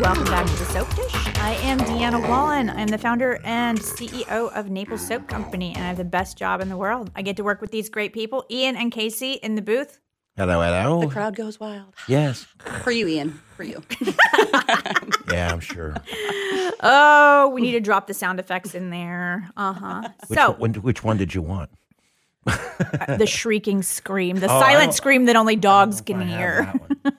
Welcome 0.00 0.24
back 0.24 0.46
to 0.46 0.52
the 0.52 0.64
Soap 0.66 0.94
Dish. 0.94 1.12
I 1.38 1.58
am 1.62 1.78
Deanna 1.78 2.28
Wallin. 2.28 2.70
I'm 2.70 2.86
the 2.88 2.98
founder 2.98 3.40
and 3.44 3.78
CEO 3.78 4.52
of 4.54 4.70
Naples 4.70 5.06
Soap 5.06 5.26
Company, 5.28 5.74
and 5.74 5.84
I 5.84 5.88
have 5.88 5.96
the 5.96 6.04
best 6.04 6.36
job 6.38 6.60
in 6.60 6.68
the 6.68 6.76
world. 6.76 7.10
I 7.16 7.22
get 7.22 7.36
to 7.36 7.42
work 7.44 7.60
with 7.60 7.70
these 7.70 7.88
great 7.88 8.12
people, 8.12 8.44
Ian 8.50 8.76
and 8.76 8.92
Casey, 8.92 9.32
in 9.34 9.54
the 9.54 9.62
booth. 9.62 10.00
Hello, 10.36 10.60
hello. 10.60 11.00
The 11.00 11.08
crowd 11.08 11.34
goes 11.36 11.58
wild. 11.58 11.94
Yes. 12.06 12.46
For 12.82 12.90
you, 12.92 13.08
Ian. 13.08 13.40
For 13.56 13.64
you. 13.64 13.82
Yeah, 15.30 15.52
I'm 15.52 15.60
sure. 15.60 15.94
Oh, 16.80 17.50
we 17.52 17.60
need 17.60 17.72
to 17.72 17.80
drop 17.80 18.06
the 18.06 18.14
sound 18.14 18.40
effects 18.40 18.74
in 18.74 18.88
there. 18.88 19.50
Uh 19.58 19.74
huh. 19.74 20.08
So, 20.32 20.52
one, 20.52 20.72
which 20.74 21.04
one 21.04 21.18
did 21.18 21.34
you 21.34 21.42
want? 21.42 21.68
the 22.46 23.26
shrieking 23.26 23.82
scream, 23.82 24.36
the 24.36 24.46
Oh, 24.46 24.58
silent 24.60 24.94
scream 24.94 25.26
that 25.26 25.36
only 25.36 25.56
dogs 25.56 26.00
can 26.00 26.26
hear. 26.26 26.72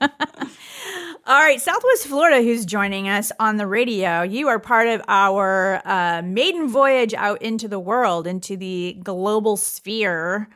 All 1.30 1.38
right, 1.38 1.62
Southwest 1.62 2.08
Florida, 2.08 2.42
who's 2.42 2.66
joining 2.66 3.08
us 3.08 3.32
on 3.40 3.58
the 3.58 3.68
radio. 3.68 4.24
You 4.24 4.48
are 4.48 4.58
part 4.58 4.88
of 4.88 5.04
our 5.08 5.80
uh, 5.86 6.24
maiden 6.24 6.68
voyage 6.68 7.14
out 7.14 7.44
into 7.44 7.68
the 7.68 7.80
world, 7.80 8.26
into 8.26 8.58
the 8.58 8.98
global 9.04 9.56
sphere 9.56 10.50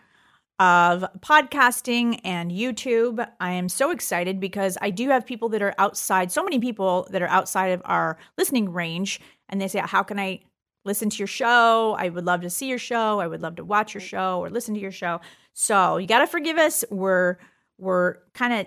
of 0.58 1.06
podcasting 1.20 2.20
and 2.24 2.50
YouTube. 2.50 3.24
I 3.40 3.52
am 3.52 3.70
so 3.70 3.92
excited 3.92 4.40
because 4.40 4.76
I 4.82 4.90
do 4.90 5.10
have 5.10 5.28
people 5.28 5.48
that 5.50 5.62
are 5.62 5.76
outside, 5.78 6.32
so 6.32 6.44
many 6.44 6.58
people 6.58 7.08
that 7.12 7.22
are 7.22 7.30
outside 7.30 7.68
of 7.68 7.84
our 7.86 8.18
listening 8.40 8.74
range, 8.74 9.22
and 9.50 9.62
they 9.62 9.68
say, 9.68 9.78
How 9.78 10.02
can 10.02 10.18
I 10.18 10.40
listen 10.86 11.08
to 11.12 11.18
your 11.20 11.28
show? 11.28 11.96
I 12.00 12.10
would 12.10 12.26
love 12.26 12.42
to 12.42 12.50
see 12.50 12.68
your 12.68 12.80
show. 12.80 13.20
I 13.20 13.28
would 13.28 13.44
love 13.44 13.58
to 13.58 13.64
watch 13.64 13.94
your 13.94 14.02
show 14.02 14.40
or 14.40 14.50
listen 14.50 14.74
to 14.74 14.82
your 14.82 14.90
show. 14.90 15.22
So 15.54 15.98
you 15.98 16.08
got 16.08 16.22
to 16.22 16.28
forgive 16.28 16.58
us. 16.58 16.84
We're 16.90 17.38
we're 17.78 18.16
kind 18.34 18.54
of 18.54 18.66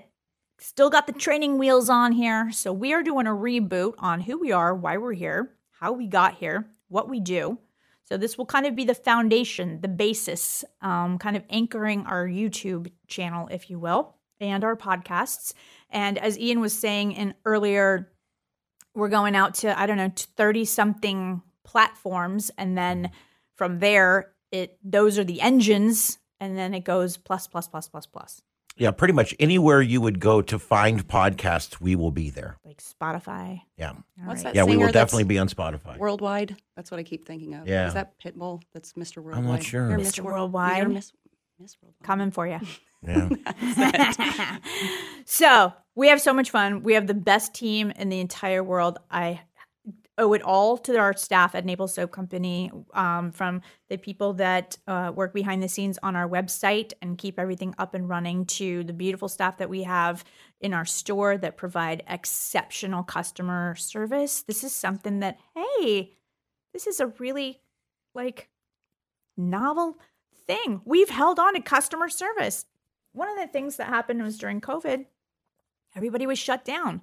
still 0.58 0.90
got 0.90 1.06
the 1.06 1.12
training 1.12 1.58
wheels 1.58 1.88
on 1.88 2.12
here. 2.12 2.50
So 2.52 2.72
we 2.72 2.92
are 2.92 3.02
doing 3.02 3.26
a 3.26 3.30
reboot 3.30 3.94
on 3.98 4.20
who 4.20 4.38
we 4.38 4.52
are, 4.52 4.74
why 4.74 4.96
we're 4.96 5.12
here, 5.12 5.52
how 5.80 5.92
we 5.92 6.06
got 6.06 6.36
here, 6.36 6.66
what 6.88 7.08
we 7.08 7.20
do. 7.20 7.58
So 8.04 8.16
this 8.16 8.38
will 8.38 8.46
kind 8.46 8.66
of 8.66 8.76
be 8.76 8.84
the 8.84 8.94
foundation, 8.94 9.80
the 9.80 9.88
basis, 9.88 10.64
um, 10.80 11.18
kind 11.18 11.36
of 11.36 11.42
anchoring 11.50 12.06
our 12.06 12.26
YouTube 12.26 12.90
channel, 13.08 13.48
if 13.50 13.68
you 13.68 13.78
will, 13.78 14.14
and 14.40 14.62
our 14.62 14.76
podcasts. 14.76 15.54
And 15.90 16.16
as 16.16 16.38
Ian 16.38 16.60
was 16.60 16.72
saying 16.72 17.12
in 17.12 17.34
earlier, 17.44 18.12
we're 18.94 19.08
going 19.08 19.36
out 19.36 19.54
to 19.56 19.78
I 19.78 19.86
don't 19.86 19.98
know 19.98 20.12
thirty 20.16 20.64
something 20.64 21.42
platforms, 21.64 22.50
and 22.56 22.78
then 22.78 23.10
from 23.56 23.80
there, 23.80 24.32
it 24.52 24.78
those 24.82 25.18
are 25.18 25.24
the 25.24 25.40
engines, 25.40 26.18
and 26.40 26.56
then 26.56 26.72
it 26.72 26.84
goes 26.84 27.16
plus 27.16 27.46
plus 27.46 27.68
plus 27.68 27.88
plus 27.88 28.06
plus, 28.06 28.42
Yeah, 28.78 28.90
pretty 28.90 29.14
much 29.14 29.34
anywhere 29.40 29.80
you 29.80 30.00
would 30.02 30.20
go 30.20 30.42
to 30.42 30.58
find 30.58 31.06
podcasts, 31.08 31.80
we 31.80 31.96
will 31.96 32.10
be 32.10 32.28
there. 32.30 32.58
like 32.64 32.82
Spotify. 32.82 33.62
Yeah. 33.78 33.90
All 33.90 33.96
What's 34.24 34.44
right. 34.44 34.52
that 34.52 34.54
Yeah, 34.54 34.64
we 34.64 34.72
singer 34.72 34.78
will 34.86 34.92
that's 34.92 35.12
definitely 35.12 35.24
be 35.24 35.38
on 35.38 35.48
Spotify. 35.48 35.96
Worldwide. 35.98 36.56
That's 36.76 36.90
what 36.90 37.00
I 37.00 37.02
keep 37.02 37.24
thinking 37.26 37.54
of. 37.54 37.66
Yeah. 37.66 37.88
Is 37.88 37.94
that 37.94 38.20
Pitbull? 38.20 38.62
That's 38.74 38.92
Mr. 38.92 39.18
Worldwide. 39.22 39.44
I'm 39.44 39.50
not 39.50 39.62
sure. 39.62 39.88
You're 39.88 39.98
Mr. 39.98 40.20
Wor- 40.20 40.32
Worldwide. 40.32 40.76
You're 40.78 40.88
Miss, 40.88 41.12
Miss 41.58 41.76
Worldwide. 41.82 42.02
Coming 42.06 42.30
for 42.30 42.46
you. 42.46 42.60
Yeah. 43.06 43.28
so 45.26 45.72
we 45.94 46.08
have 46.08 46.20
so 46.20 46.32
much 46.32 46.50
fun. 46.50 46.82
We 46.82 46.94
have 46.94 47.06
the 47.06 47.14
best 47.14 47.54
team 47.54 47.90
in 47.92 48.08
the 48.08 48.18
entire 48.20 48.64
world. 48.64 48.98
I 49.10 49.40
owe 50.18 50.32
it 50.32 50.42
all 50.42 50.78
to 50.78 50.96
our 50.98 51.16
staff 51.16 51.54
at 51.54 51.64
Naples 51.64 51.94
Soap 51.94 52.10
Company, 52.10 52.70
um, 52.94 53.30
from 53.32 53.60
the 53.88 53.96
people 53.98 54.32
that 54.34 54.76
uh, 54.86 55.12
work 55.14 55.34
behind 55.34 55.62
the 55.62 55.68
scenes 55.68 55.98
on 56.02 56.16
our 56.16 56.28
website 56.28 56.92
and 57.02 57.18
keep 57.18 57.38
everything 57.38 57.74
up 57.78 57.94
and 57.94 58.08
running, 58.08 58.46
to 58.46 58.82
the 58.84 58.92
beautiful 58.92 59.28
staff 59.28 59.58
that 59.58 59.68
we 59.68 59.82
have 59.82 60.24
in 60.60 60.72
our 60.72 60.84
store 60.84 61.36
that 61.36 61.56
provide 61.56 62.02
exceptional 62.08 63.02
customer 63.02 63.74
service. 63.74 64.42
This 64.42 64.64
is 64.64 64.72
something 64.72 65.20
that, 65.20 65.38
hey, 65.54 66.12
this 66.72 66.86
is 66.86 67.00
a 67.00 67.12
really 67.18 67.60
like 68.14 68.48
novel 69.36 69.98
thing. 70.46 70.80
We've 70.84 71.10
held 71.10 71.38
on 71.38 71.54
to 71.54 71.60
customer 71.60 72.08
service. 72.08 72.64
One 73.12 73.28
of 73.28 73.36
the 73.36 73.46
things 73.46 73.76
that 73.76 73.88
happened 73.88 74.22
was 74.22 74.38
during 74.38 74.60
COVID, 74.60 75.06
everybody 75.94 76.26
was 76.26 76.38
shut 76.38 76.64
down. 76.64 77.02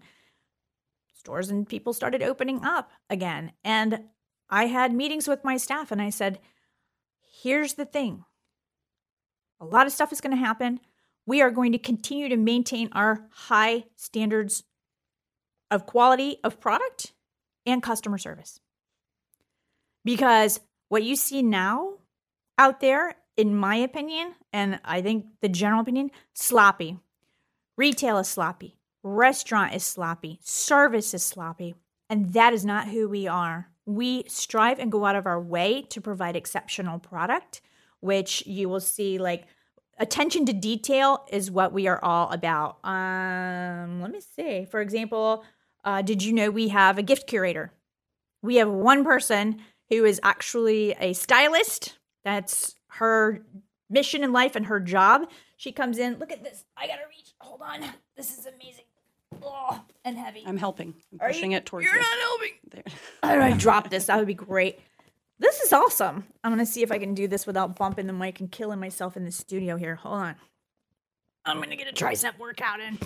Stores 1.24 1.50
and 1.50 1.66
people 1.66 1.94
started 1.94 2.22
opening 2.22 2.66
up 2.66 2.92
again. 3.10 3.54
And 3.64 4.02
I 4.50 4.66
had 4.66 4.94
meetings 4.94 5.26
with 5.26 5.46
my 5.46 5.56
staff 5.56 5.90
and 5.90 6.02
I 6.02 6.10
said, 6.10 6.40
here's 7.42 7.76
the 7.76 7.86
thing 7.86 8.26
a 9.62 9.66
lot 9.66 9.88
of 9.88 9.94
stuff 9.94 10.12
is 10.12 10.20
going 10.20 10.36
to 10.36 10.46
happen. 10.46 10.82
We 11.26 11.42
are 11.42 11.50
going 11.50 11.72
to 11.72 11.78
continue 11.78 12.28
to 12.28 12.36
maintain 12.36 12.90
our 12.92 13.26
high 13.32 13.86
standards 13.96 14.64
of 15.72 15.86
quality 15.86 16.40
of 16.44 16.60
product 16.60 17.14
and 17.66 17.82
customer 17.82 18.18
service. 18.18 18.60
Because 20.04 20.60
what 20.90 21.04
you 21.04 21.16
see 21.16 21.42
now 21.42 22.00
out 22.58 22.82
there, 22.82 23.16
in 23.38 23.56
my 23.56 23.78
opinion, 23.78 24.34
and 24.52 24.82
I 24.84 25.02
think 25.02 25.28
the 25.40 25.48
general 25.48 25.80
opinion, 25.80 26.12
sloppy. 26.34 26.98
Retail 27.78 28.18
is 28.18 28.28
sloppy. 28.28 28.76
Restaurant 29.04 29.76
is 29.76 29.84
sloppy. 29.84 30.40
Service 30.42 31.14
is 31.14 31.24
sloppy. 31.24 31.76
And 32.10 32.34
that 32.34 32.54
is 32.54 32.66
not 32.66 32.88
who 32.88 33.10
we 33.10 33.28
are. 33.28 33.70
We 33.86 34.24
strive 34.28 34.80
and 34.80 34.92
go 34.92 35.06
out 35.06 35.16
of 35.16 35.26
our 35.26 35.42
way 35.42 35.82
to 35.90 36.00
provide 36.00 36.36
exceptional 36.36 37.00
product, 37.00 37.62
which 38.00 38.46
you 38.48 38.70
will 38.70 38.80
see 38.80 39.18
like 39.18 39.46
attention 39.98 40.46
to 40.46 40.54
detail 40.54 41.26
is 41.32 41.52
what 41.52 41.74
we 41.74 41.88
are 41.88 42.04
all 42.04 42.32
about. 42.32 42.78
Um, 42.84 44.02
let 44.02 44.12
me 44.12 44.22
see. 44.22 44.66
For 44.66 44.80
example, 44.80 45.44
uh, 45.84 46.02
did 46.02 46.24
you 46.24 46.34
know 46.34 46.50
we 46.50 46.70
have 46.70 46.98
a 46.98 47.04
gift 47.04 47.28
curator? 47.28 47.74
We 48.42 48.56
have 48.56 48.70
one 48.70 49.04
person 49.04 49.60
who 49.90 50.06
is 50.06 50.20
actually 50.24 50.92
a 51.00 51.14
stylist. 51.14 51.98
That's 52.24 52.76
her 52.88 53.46
mission 53.90 54.24
in 54.24 54.32
life 54.32 54.56
and 54.56 54.68
her 54.68 54.80
job. 54.80 55.30
She 55.58 55.72
comes 55.72 55.98
in, 55.98 56.20
look 56.20 56.32
at 56.32 56.44
this. 56.44 56.66
I 56.78 56.88
gotta 56.88 57.04
reach. 57.10 57.34
Hold 57.40 57.62
on. 57.62 57.82
This 58.16 58.38
is 58.38 58.46
amazing. 58.46 58.86
Oh, 59.46 59.82
and 60.06 60.18
heavy. 60.18 60.44
I'm 60.46 60.58
helping. 60.58 60.94
I'm 61.12 61.20
Are 61.22 61.28
pushing 61.30 61.52
you- 61.52 61.58
it 61.58 61.66
towards 61.66 61.86
you. 61.86 61.90
You're 61.92 62.00
you. 62.00 62.06
not 62.06 62.20
helping. 62.20 62.52
There. 62.72 62.84
I 63.24 63.52
drop 63.54 63.90
this? 63.90 64.06
That 64.06 64.18
would 64.18 64.28
be 64.28 64.34
great. 64.34 64.80
This 65.40 65.62
is 65.62 65.74
awesome. 65.74 66.26
I'm 66.44 66.52
gonna 66.52 66.66
see 66.66 66.84
if 66.84 66.92
I 66.92 67.00
can 67.00 67.14
do 67.14 67.28
this 67.28 67.46
without 67.46 67.76
bumping 67.76 68.08
the 68.08 68.14
mic 68.14 68.40
and 68.40 68.52
killing 68.52 68.80
myself 68.80 69.18
in 69.18 69.26
the 69.26 69.32
studio 69.32 69.76
here. 69.76 69.96
Hold 69.96 70.16
on. 70.16 70.36
I'm 71.46 71.60
gonna 71.60 71.76
get 71.76 71.88
a 71.88 71.94
tricep 71.94 72.38
workout 72.40 72.80
in. 72.80 72.98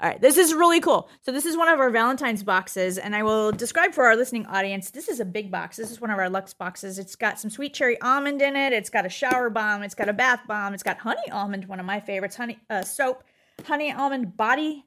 All 0.00 0.08
right, 0.08 0.20
this 0.20 0.36
is 0.36 0.52
really 0.52 0.80
cool. 0.80 1.08
So 1.20 1.30
this 1.30 1.46
is 1.46 1.56
one 1.56 1.68
of 1.68 1.78
our 1.78 1.90
Valentine's 1.90 2.42
boxes, 2.42 2.98
and 2.98 3.14
I 3.14 3.22
will 3.22 3.52
describe 3.52 3.92
for 3.94 4.04
our 4.06 4.16
listening 4.16 4.46
audience. 4.46 4.90
This 4.90 5.08
is 5.08 5.20
a 5.20 5.24
big 5.24 5.50
box. 5.50 5.76
This 5.76 5.92
is 5.92 6.00
one 6.00 6.10
of 6.10 6.18
our 6.18 6.28
Lux 6.28 6.52
boxes. 6.54 6.98
It's 6.98 7.14
got 7.14 7.38
some 7.38 7.50
sweet 7.50 7.72
cherry 7.72 8.00
almond 8.00 8.42
in 8.42 8.56
it. 8.56 8.72
It's 8.72 8.90
got 8.90 9.06
a 9.06 9.08
shower 9.08 9.48
bomb. 9.48 9.82
It's 9.84 9.94
got 9.94 10.08
a 10.08 10.12
bath 10.12 10.40
bomb. 10.48 10.74
It's 10.74 10.82
got 10.82 10.98
honey 10.98 11.30
almond, 11.30 11.66
one 11.68 11.78
of 11.78 11.86
my 11.86 12.00
favorites. 12.00 12.34
Honey 12.34 12.58
uh, 12.68 12.82
soap, 12.82 13.22
honey 13.64 13.92
almond 13.92 14.36
body 14.36 14.86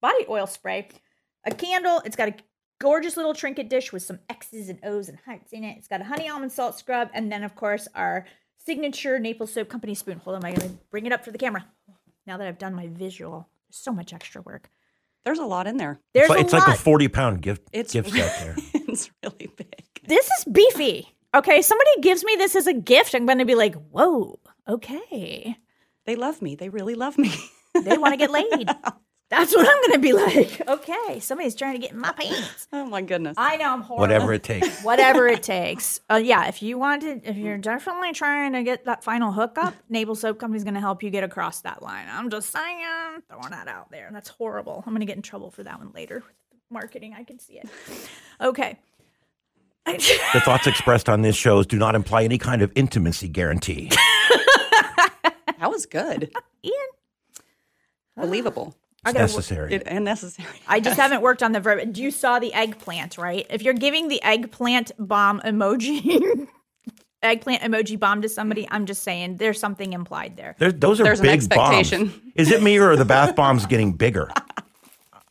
body 0.00 0.24
oil 0.28 0.46
spray, 0.46 0.88
a 1.44 1.54
candle. 1.54 2.00
It's 2.04 2.16
got 2.16 2.28
a 2.28 2.34
gorgeous 2.80 3.16
little 3.16 3.34
trinket 3.34 3.68
dish 3.68 3.92
with 3.92 4.02
some 4.02 4.18
X's 4.28 4.68
and 4.68 4.78
O's 4.84 5.08
and 5.08 5.18
hearts 5.24 5.52
in 5.52 5.64
it. 5.64 5.76
It's 5.78 5.88
got 5.88 6.00
a 6.00 6.04
honey 6.04 6.28
almond 6.28 6.52
salt 6.52 6.78
scrub, 6.78 7.08
and 7.14 7.30
then 7.30 7.42
of 7.44 7.54
course 7.54 7.88
our 7.94 8.26
signature 8.64 9.18
Naples 9.18 9.52
Soap 9.52 9.68
Company 9.68 9.94
spoon. 9.94 10.18
Hold 10.18 10.36
on, 10.36 10.44
I'm 10.44 10.54
gonna 10.54 10.72
bring 10.90 11.06
it 11.06 11.12
up 11.12 11.24
for 11.24 11.30
the 11.30 11.38
camera. 11.38 11.64
Now 12.26 12.36
that 12.36 12.46
I've 12.46 12.58
done 12.58 12.74
my 12.74 12.88
visual, 12.88 13.48
there's 13.68 13.78
so 13.80 13.92
much 13.92 14.12
extra 14.12 14.42
work. 14.42 14.70
There's 15.24 15.38
a 15.38 15.44
lot 15.44 15.66
in 15.66 15.76
there. 15.78 15.98
There's 16.14 16.24
it's 16.24 16.30
like, 16.30 16.38
a 16.38 16.44
it's 16.44 16.52
lot. 16.52 16.68
like 16.68 16.76
a 16.76 16.80
40 16.80 17.08
pound 17.08 17.42
gift, 17.42 17.68
It's 17.72 17.92
gift 17.92 18.10
set 18.10 18.38
there. 18.40 18.56
it's 18.88 19.10
really 19.22 19.50
big. 19.56 19.84
this 20.06 20.26
is 20.30 20.44
beefy. 20.44 21.08
Okay, 21.34 21.60
somebody 21.60 21.90
gives 22.00 22.24
me 22.24 22.36
this 22.38 22.56
as 22.56 22.66
a 22.66 22.72
gift. 22.72 23.14
I'm 23.14 23.26
going 23.26 23.38
to 23.38 23.44
be 23.44 23.54
like, 23.54 23.74
whoa, 23.74 24.38
okay. 24.66 25.56
They 26.06 26.16
love 26.16 26.40
me. 26.40 26.54
They 26.54 26.70
really 26.70 26.94
love 26.94 27.18
me. 27.18 27.30
They 27.74 27.98
want 27.98 28.14
to 28.14 28.16
get 28.16 28.30
laid. 28.30 28.70
That's 29.30 29.54
what 29.54 29.68
I'm 29.68 29.82
going 29.82 29.92
to 29.92 29.98
be 29.98 30.12
like. 30.12 30.62
Okay, 30.68 31.20
somebody's 31.20 31.54
trying 31.54 31.74
to 31.74 31.78
get 31.78 31.92
in 31.92 31.98
my 31.98 32.12
pants. 32.12 32.68
oh 32.72 32.86
my 32.86 33.02
goodness. 33.02 33.34
I 33.36 33.56
know 33.56 33.72
I'm 33.72 33.82
horrible. 33.82 34.02
Whatever 34.02 34.32
it 34.32 34.42
takes. 34.42 34.82
whatever 34.82 35.26
it 35.26 35.42
takes. 35.42 36.00
Uh, 36.10 36.16
yeah, 36.16 36.46
if 36.46 36.62
you 36.62 36.78
want 36.78 37.02
to, 37.02 37.20
if 37.24 37.36
you're 37.36 37.58
definitely 37.58 38.12
trying 38.12 38.52
to 38.52 38.62
get 38.62 38.84
that 38.84 39.02
final 39.04 39.32
hookup, 39.32 39.74
Naples 39.88 40.20
Soap 40.20 40.38
Company's 40.38 40.64
going 40.64 40.74
to 40.74 40.80
help 40.80 41.02
you 41.02 41.10
get 41.10 41.24
across 41.24 41.62
that 41.62 41.82
line. 41.82 42.06
I'm 42.10 42.30
just 42.30 42.50
saying, 42.50 42.84
throwing 43.28 43.50
that 43.50 43.68
out 43.68 43.90
there. 43.90 44.08
That's 44.12 44.28
horrible. 44.28 44.82
I'm 44.86 44.92
going 44.92 45.00
to 45.00 45.06
get 45.06 45.16
in 45.16 45.22
trouble 45.22 45.50
for 45.50 45.62
that 45.62 45.78
one 45.78 45.90
later. 45.94 46.22
Marketing, 46.70 47.14
I 47.16 47.24
can 47.24 47.38
see 47.38 47.54
it. 47.54 47.68
Okay. 48.40 48.78
The 49.86 50.42
thoughts 50.44 50.66
expressed 50.66 51.08
on 51.08 51.22
this 51.22 51.34
shows 51.34 51.66
do 51.66 51.78
not 51.78 51.94
imply 51.94 52.24
any 52.24 52.36
kind 52.38 52.60
of 52.60 52.70
intimacy 52.74 53.28
guarantee. 53.28 53.90
That 55.58 55.70
was 55.70 55.86
good. 55.86 56.30
Ian, 56.62 56.74
Believable. 58.16 58.74
I 59.04 59.10
It's 59.10 59.14
gotta. 59.18 59.18
necessary. 59.26 59.74
It, 59.74 59.82
and 59.86 60.04
necessary. 60.04 60.48
I 60.66 60.80
just 60.80 60.96
haven't 61.00 61.22
worked 61.22 61.42
on 61.42 61.52
the 61.52 61.60
verb. 61.60 61.92
Do 61.92 62.02
you 62.02 62.10
saw 62.10 62.38
the 62.38 62.52
eggplant, 62.52 63.16
right? 63.18 63.46
If 63.50 63.62
you're 63.62 63.74
giving 63.74 64.08
the 64.08 64.22
eggplant 64.22 64.92
bomb 64.98 65.40
emoji, 65.40 66.46
eggplant 67.22 67.62
emoji 67.62 67.98
bomb 67.98 68.22
to 68.22 68.28
somebody, 68.28 68.66
I'm 68.70 68.86
just 68.86 69.02
saying 69.02 69.36
there's 69.36 69.58
something 69.60 69.92
implied 69.92 70.36
there. 70.36 70.56
There- 70.58 70.72
those 70.72 71.00
are 71.00 71.04
There's 71.04 71.20
an 71.20 71.26
big 71.26 71.48
bombs. 71.48 71.92
Is 72.34 72.50
it 72.50 72.62
me 72.62 72.76
or 72.78 72.90
are 72.90 72.96
the 72.96 73.04
bath 73.04 73.34
bombs 73.36 73.66
getting 73.66 73.92
bigger? 73.92 74.30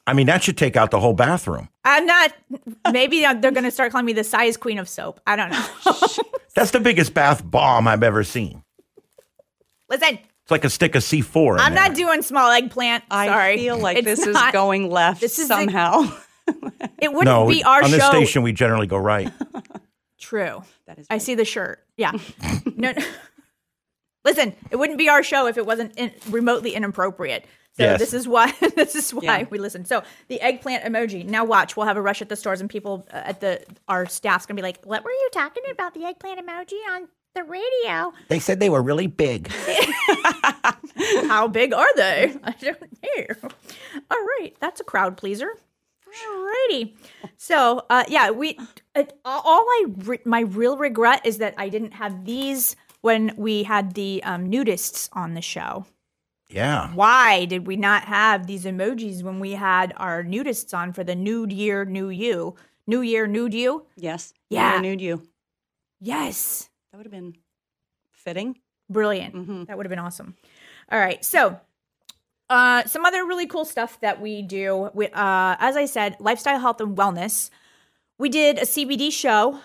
I 0.10 0.14
mean, 0.14 0.28
that 0.28 0.42
should 0.42 0.58
take 0.58 0.78
out 0.78 0.90
the 0.92 1.02
whole 1.02 1.12
bathroom. 1.14 1.68
I'm 1.84 2.06
not. 2.06 2.34
Maybe 2.94 3.20
they're 3.20 3.36
going 3.52 3.64
to 3.66 3.72
start 3.72 3.92
calling 3.92 4.06
me 4.06 4.14
the 4.14 4.24
size 4.24 4.56
queen 4.56 4.80
of 4.80 4.88
soap. 4.88 5.20
I 5.28 5.36
don't 5.36 5.50
know. 5.52 5.66
That's 6.56 6.72
the 6.72 6.80
biggest 6.80 7.14
bath 7.14 7.44
bomb 7.44 7.90
I've 7.90 8.04
ever 8.04 8.24
seen. 8.24 8.64
Listen, 9.90 10.20
It's 10.48 10.52
like 10.52 10.64
a 10.64 10.70
stick 10.70 10.96
of 10.96 11.04
C4. 11.04 11.56
in 11.56 11.60
I'm 11.60 11.74
there. 11.74 11.84
not 11.90 11.94
doing 11.96 12.22
small 12.22 12.50
eggplant. 12.52 13.04
I 13.12 13.58
feel 13.58 13.78
like 13.78 13.98
It's 13.98 14.06
this 14.06 14.26
not- 14.26 14.48
is 14.48 14.52
going 14.54 14.90
left 14.90 15.20
this 15.20 15.40
is 15.40 15.50
the- 15.50 15.56
somehow. 15.56 16.10
It 17.00 17.10
wouldn't 17.12 17.26
No, 17.26 17.46
be 17.50 17.66
our 17.66 17.84
on 17.84 17.90
show. 17.90 17.98
this 17.98 18.06
station 18.06 18.42
we 18.44 18.54
generally 18.54 18.88
go 18.88 18.96
right. 18.96 19.30
True. 20.22 20.64
that 20.88 20.98
is 20.98 21.06
I 21.10 21.18
see 21.18 21.36
the 21.36 21.44
shirt. 21.44 21.86
Yeah. 21.98 22.12
no, 22.78 22.94
no. 22.94 23.04
Listen, 24.24 24.56
it 24.72 24.78
wouldn't 24.78 24.98
be 24.98 25.10
our 25.10 25.24
show 25.24 25.48
if 25.48 25.58
it 25.58 25.66
wasn't 25.66 25.98
in, 25.98 26.12
remotely 26.30 26.74
inappropriate. 26.74 27.44
So 27.76 27.84
Yes. 27.84 28.00
this 28.00 28.14
is 28.14 28.28
why 28.28 28.54
this 28.76 28.96
is 28.96 29.14
why 29.14 29.40
Yeah. 29.40 29.46
we 29.50 29.58
listen. 29.60 29.84
So 29.86 30.04
the 30.30 30.40
eggplant 30.42 30.84
emoji. 30.86 31.26
Now 31.26 31.44
watch, 31.46 31.76
we'll 31.78 31.86
have 31.86 31.98
a 31.98 32.02
rush 32.02 32.22
at 32.22 32.30
the 32.30 32.36
stores, 32.38 32.60
and 32.62 32.70
people 32.70 33.06
uh, 33.14 33.18
at 33.26 33.42
the 33.42 33.62
our 33.90 34.06
staff's 34.08 34.46
gonna 34.46 34.56
be 34.56 34.62
like, 34.64 34.84
"What 34.86 35.04
were 35.04 35.12
you 35.12 35.30
talking 35.34 35.64
about 35.72 35.94
the 35.94 36.06
eggplant 36.06 36.40
emoji 36.40 36.80
on 36.92 37.10
the 37.38 37.44
radio? 37.44 38.14
They 38.30 38.40
said 38.40 38.60
they 38.60 38.70
were 38.70 38.82
really 38.82 39.08
big. 39.08 39.48
How 41.28 41.48
big 41.48 41.74
are 41.74 41.96
they? 41.96 42.36
I 42.44 42.52
don't 42.60 42.82
know. 42.82 43.50
All 44.10 44.26
right, 44.40 44.56
that's 44.60 44.82
a 44.82 44.84
crowd 44.84 45.18
pleaser. 45.18 45.50
Alrighty. 46.08 46.94
So, 47.38 47.86
uh, 47.90 48.06
yeah, 48.08 48.32
we. 48.32 48.58
Uh, 48.96 49.04
all 49.24 49.62
I 49.62 49.86
re- 49.98 50.20
my 50.26 50.42
real 50.42 50.78
regret 50.78 51.26
is 51.26 51.38
that 51.38 51.54
I 51.58 51.70
didn't 51.70 51.92
have 51.94 52.26
these 52.26 52.76
when 53.02 53.34
we 53.38 53.64
had 53.64 53.94
the 53.94 54.24
um, 54.24 54.50
nudists 54.50 55.10
on 55.14 55.36
the 55.36 55.42
show. 55.42 55.86
Yeah. 56.50 56.92
Why 56.94 57.46
did 57.46 57.68
we 57.68 57.76
not 57.76 58.06
have 58.06 58.48
these 58.48 58.66
emojis 58.66 59.22
when 59.22 59.40
we 59.40 59.52
had 59.52 59.94
our 59.98 60.24
nudists 60.24 60.76
on 60.76 60.94
for 60.94 61.04
the 61.04 61.16
nude 61.16 61.52
year, 61.52 61.86
new 61.86 62.10
you, 62.10 62.56
new 62.88 63.02
year, 63.02 63.28
nude 63.28 63.54
you? 63.54 63.86
yes. 63.96 64.34
Yeah. 64.50 64.76
I 64.76 64.80
knew 64.80 64.96
you. 64.98 65.24
Yes, 66.00 66.70
That 66.98 67.06
would 67.06 67.14
have 67.14 67.24
been 67.24 67.36
fitting. 68.12 68.58
brilliant. 68.90 69.36
Mm-hmm. 69.36 69.64
That 69.66 69.78
would 69.78 69.86
have 69.86 69.92
been 69.92 70.00
awesome. 70.00 70.34
All 70.92 70.98
right, 70.98 71.24
so 71.24 71.60
uh, 72.50 72.86
some 72.86 73.06
other 73.06 73.24
really 73.24 73.46
cool 73.46 73.66
stuff 73.66 74.00
that 74.00 74.20
we 74.20 74.42
do. 74.42 74.90
We, 74.96 75.06
uh, 75.06 75.56
as 75.60 75.78
I 75.78 75.86
said, 75.86 76.16
lifestyle 76.20 76.60
health 76.60 76.82
and 76.82 76.98
wellness. 76.98 77.52
We 78.18 78.30
did 78.30 78.58
a 78.58 78.64
CBD 78.64 79.12
show 79.12 79.58
a 79.58 79.62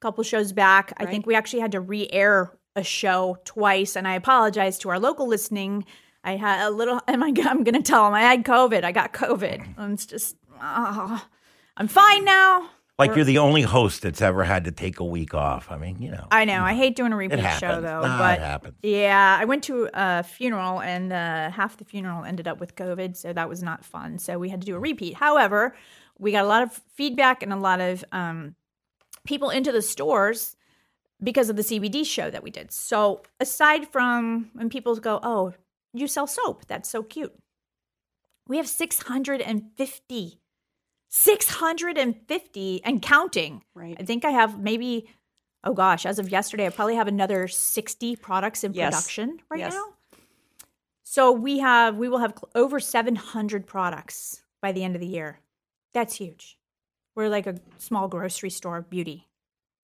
couple 0.00 0.24
shows 0.24 0.52
back. 0.52 0.92
I 0.96 1.06
think 1.06 1.24
we 1.24 1.36
actually 1.36 1.60
had 1.60 1.70
to 1.70 1.80
re-air 1.80 2.50
a 2.74 2.82
show 2.82 3.38
twice, 3.44 3.94
and 3.94 4.08
I 4.08 4.14
apologize 4.16 4.80
to 4.80 4.88
our 4.88 4.98
local 4.98 5.28
listening. 5.28 5.84
I 6.24 6.34
had 6.34 6.66
a 6.66 6.70
little. 6.70 7.00
Am 7.06 7.22
I? 7.22 7.32
I'm 7.46 7.62
going 7.62 7.80
to 7.80 7.82
tell 7.82 8.06
them 8.06 8.14
I 8.14 8.22
had 8.22 8.42
COVID. 8.42 8.82
I 8.82 8.90
got 8.90 9.12
COVID. 9.12 9.92
It's 9.92 10.06
just. 10.06 10.34
ah, 10.60 11.28
I'm 11.76 11.86
fine 11.86 12.24
now. 12.24 12.70
Like 12.98 13.16
you're 13.16 13.24
the 13.24 13.38
only 13.38 13.62
host 13.62 14.02
that's 14.02 14.22
ever 14.22 14.44
had 14.44 14.64
to 14.64 14.70
take 14.70 15.00
a 15.00 15.04
week 15.04 15.34
off. 15.34 15.70
I 15.70 15.76
mean, 15.76 16.00
you 16.00 16.10
know. 16.10 16.26
I 16.30 16.44
know. 16.44 16.62
I 16.62 16.74
hate 16.74 16.94
doing 16.94 17.12
a 17.12 17.16
repeat 17.16 17.40
happens. 17.40 17.60
show 17.60 17.80
though, 17.80 18.02
Nah, 18.02 18.18
but 18.18 18.38
it 18.38 18.42
happens. 18.42 18.76
Yeah, 18.82 19.36
I 19.40 19.44
went 19.44 19.64
to 19.64 19.88
a 19.92 20.22
funeral 20.22 20.80
and 20.80 21.12
uh, 21.12 21.50
half 21.50 21.78
the 21.78 21.84
funeral 21.84 22.24
ended 22.24 22.46
up 22.46 22.60
with 22.60 22.76
COVID, 22.76 23.16
so 23.16 23.32
that 23.32 23.48
was 23.48 23.62
not 23.62 23.84
fun. 23.84 24.18
So 24.18 24.38
we 24.38 24.50
had 24.50 24.60
to 24.60 24.66
do 24.66 24.76
a 24.76 24.78
repeat. 24.78 25.14
However, 25.14 25.74
we 26.18 26.32
got 26.32 26.44
a 26.44 26.48
lot 26.48 26.62
of 26.62 26.80
feedback 26.94 27.42
and 27.42 27.52
a 27.52 27.56
lot 27.56 27.80
of 27.80 28.04
um, 28.12 28.54
people 29.24 29.50
into 29.50 29.72
the 29.72 29.82
stores 29.82 30.56
because 31.22 31.48
of 31.48 31.56
the 31.56 31.62
CBD 31.62 32.04
show 32.04 32.30
that 32.30 32.42
we 32.42 32.50
did. 32.50 32.72
So 32.72 33.22
aside 33.40 33.88
from 33.88 34.50
when 34.52 34.68
people 34.68 34.94
go, 34.96 35.18
"Oh, 35.22 35.54
you 35.92 36.06
sell 36.06 36.26
soap? 36.26 36.66
That's 36.66 36.88
so 36.88 37.02
cute," 37.02 37.34
we 38.46 38.58
have 38.58 38.68
six 38.68 39.02
hundred 39.02 39.40
and 39.40 39.70
fifty. 39.76 40.41
650 41.14 42.80
and 42.84 43.02
counting. 43.02 43.62
Right. 43.74 43.96
I 44.00 44.02
think 44.04 44.24
I 44.24 44.30
have 44.30 44.58
maybe, 44.58 45.08
oh 45.62 45.74
gosh, 45.74 46.06
as 46.06 46.18
of 46.18 46.30
yesterday, 46.30 46.66
I 46.66 46.70
probably 46.70 46.96
have 46.96 47.06
another 47.08 47.48
60 47.48 48.16
products 48.16 48.64
in 48.64 48.72
Yes. 48.72 48.86
production 48.94 49.38
right 49.50 49.60
Yes. 49.60 49.74
now. 49.74 49.84
So 51.04 51.30
we 51.30 51.58
have, 51.58 51.96
we 51.96 52.08
will 52.08 52.18
have 52.18 52.32
cl- 52.32 52.48
over 52.54 52.80
700 52.80 53.66
products 53.66 54.42
by 54.62 54.72
the 54.72 54.82
end 54.82 54.94
of 54.94 55.00
the 55.02 55.06
year. 55.06 55.40
That's 55.92 56.14
huge. 56.14 56.58
We're 57.14 57.28
like 57.28 57.46
a 57.46 57.56
small 57.76 58.08
grocery 58.08 58.48
store 58.50 58.80
beauty, 58.80 59.28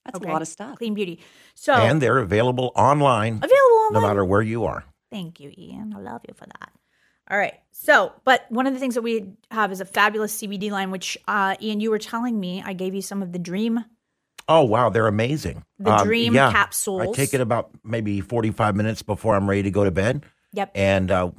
That's 0.06 0.16
Okay. 0.16 0.30
a 0.30 0.32
lot 0.32 0.40
of 0.40 0.48
stuff. 0.48 0.78
clean 0.78 0.94
beauty. 0.94 1.20
So 1.54 1.74
And 1.74 2.00
they're 2.00 2.18
available 2.18 2.72
online 2.74 3.34
available 3.36 3.90
no 3.92 4.00
matter 4.00 4.24
where 4.24 4.40
you 4.40 4.64
are. 4.64 4.84
Thank 5.10 5.40
you, 5.40 5.52
Ian. 5.58 5.92
I 5.94 6.00
love 6.00 6.22
you 6.26 6.32
for 6.34 6.46
that. 6.46 6.72
All 7.30 7.38
right. 7.38 7.54
So, 7.72 8.12
but 8.24 8.44
one 8.50 8.66
of 8.66 8.74
the 8.74 8.80
things 8.80 8.94
that 8.94 9.02
we 9.02 9.32
have 9.50 9.70
is 9.70 9.80
a 9.80 9.84
fabulous 9.84 10.36
CBD 10.40 10.70
line, 10.70 10.90
which 10.90 11.16
uh, 11.28 11.56
Ian, 11.60 11.80
you 11.80 11.90
were 11.90 11.98
telling 11.98 12.38
me, 12.40 12.62
I 12.64 12.72
gave 12.72 12.94
you 12.94 13.02
some 13.02 13.22
of 13.22 13.32
the 13.32 13.38
Dream 13.38 13.84
Oh 14.48 14.62
wow, 14.62 14.88
they're 14.88 15.06
amazing. 15.06 15.62
The 15.78 15.94
Dream 15.98 16.34
yeah, 16.34 16.50
capsules. 16.50 17.02
I 17.02 17.12
take 17.12 17.34
it 17.34 17.42
about 17.42 17.70
maybe 17.84 18.22
45 18.22 18.74
minutes 18.74 19.02
before 19.02 19.36
I'm 19.36 19.48
ready 19.48 19.64
to 19.64 19.70
go 19.70 19.84
to 19.84 19.90
bed, 19.90 20.24
Yep. 20.54 20.72
and 20.74 21.10
uh, 21.10 21.30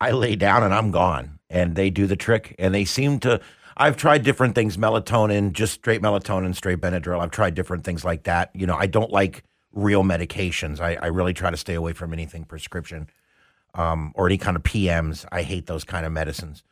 I 0.00 0.10
lay 0.10 0.34
down 0.34 0.64
and 0.64 0.74
I'm 0.74 0.90
gone. 0.90 1.38
And 1.48 1.76
they 1.76 1.88
do 1.88 2.06
the 2.06 2.16
trick, 2.16 2.56
and 2.58 2.74
they 2.74 2.84
seem 2.84 3.20
to. 3.20 3.40
I've 3.76 3.96
tried 3.96 4.24
different 4.24 4.56
things, 4.56 4.76
melatonin, 4.76 5.52
just 5.52 5.74
straight 5.74 6.02
melatonin, 6.02 6.54
straight 6.54 6.80
Benadryl. 6.80 7.20
I've 7.20 7.30
tried 7.30 7.54
different 7.54 7.84
things 7.84 8.04
like 8.04 8.24
that. 8.24 8.50
You 8.54 8.66
know, 8.66 8.74
I 8.76 8.86
don't 8.86 9.12
like 9.12 9.44
real 9.72 10.02
medications. 10.02 10.80
I, 10.80 10.96
I 10.96 11.06
really 11.06 11.32
try 11.32 11.50
to 11.52 11.56
stay 11.56 11.74
away 11.74 11.92
from 11.92 12.12
anything 12.12 12.44
prescription 12.44 13.08
um, 13.74 14.12
or 14.14 14.26
any 14.26 14.38
kind 14.38 14.56
of 14.56 14.62
PMs. 14.62 15.24
I 15.32 15.42
hate 15.42 15.66
those 15.66 15.84
kind 15.84 16.04
of 16.06 16.12
medicines. 16.12 16.62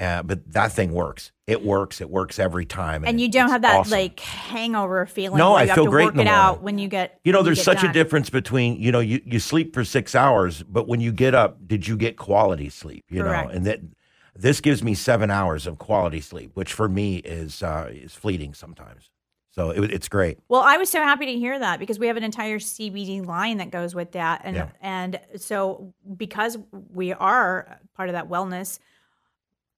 Uh, 0.00 0.22
but 0.22 0.52
that 0.52 0.70
thing 0.70 0.92
works. 0.92 1.32
It 1.48 1.64
works. 1.64 2.00
It 2.00 2.08
works 2.08 2.38
every 2.38 2.64
time. 2.64 3.04
and 3.04 3.18
it- 3.18 3.22
you 3.22 3.28
don't 3.28 3.48
have 3.50 3.62
that 3.62 3.78
awesome. 3.80 3.90
like 3.90 4.20
hangover 4.20 5.06
feeling. 5.06 5.38
No, 5.38 5.54
I 5.54 5.62
you 5.62 5.68
have 5.68 5.74
feel 5.74 5.84
to 5.86 5.90
great 5.90 6.04
work 6.14 6.18
it 6.18 6.28
out 6.28 6.62
when 6.62 6.78
you 6.78 6.86
get. 6.86 7.18
You 7.24 7.32
know, 7.32 7.42
there's 7.42 7.58
get 7.58 7.64
such 7.64 7.82
a 7.82 7.92
difference 7.92 8.30
between, 8.30 8.80
you 8.80 8.92
know, 8.92 9.00
you, 9.00 9.20
you 9.24 9.40
sleep 9.40 9.74
for 9.74 9.84
six 9.84 10.14
hours, 10.14 10.62
but 10.62 10.86
when 10.86 11.00
you 11.00 11.10
get 11.10 11.34
up, 11.34 11.66
did 11.66 11.88
you 11.88 11.96
get 11.96 12.16
quality 12.16 12.68
sleep? 12.68 13.06
You 13.10 13.22
Correct. 13.24 13.48
know, 13.48 13.54
and 13.56 13.66
that 13.66 13.80
this 14.36 14.60
gives 14.60 14.84
me 14.84 14.94
seven 14.94 15.32
hours 15.32 15.66
of 15.66 15.78
quality 15.78 16.20
sleep, 16.20 16.52
which 16.54 16.72
for 16.72 16.88
me 16.88 17.16
is 17.16 17.60
uh, 17.64 17.88
is 17.90 18.14
fleeting 18.14 18.54
sometimes. 18.54 19.10
So 19.50 19.70
it, 19.70 19.90
it's 19.90 20.08
great. 20.08 20.38
Well, 20.48 20.62
I 20.62 20.76
was 20.76 20.90
so 20.90 21.02
happy 21.02 21.26
to 21.26 21.38
hear 21.38 21.58
that 21.58 21.78
because 21.80 21.98
we 21.98 22.06
have 22.06 22.16
an 22.16 22.22
entire 22.24 22.58
CBD 22.58 23.24
line 23.24 23.58
that 23.58 23.70
goes 23.70 23.94
with 23.94 24.12
that, 24.12 24.42
and 24.44 24.56
Yeah. 24.56 24.68
and 24.80 25.20
so 25.36 25.94
because 26.16 26.58
we 26.92 27.12
are 27.12 27.80
part 27.94 28.08
of 28.08 28.12
that 28.12 28.28
wellness, 28.28 28.78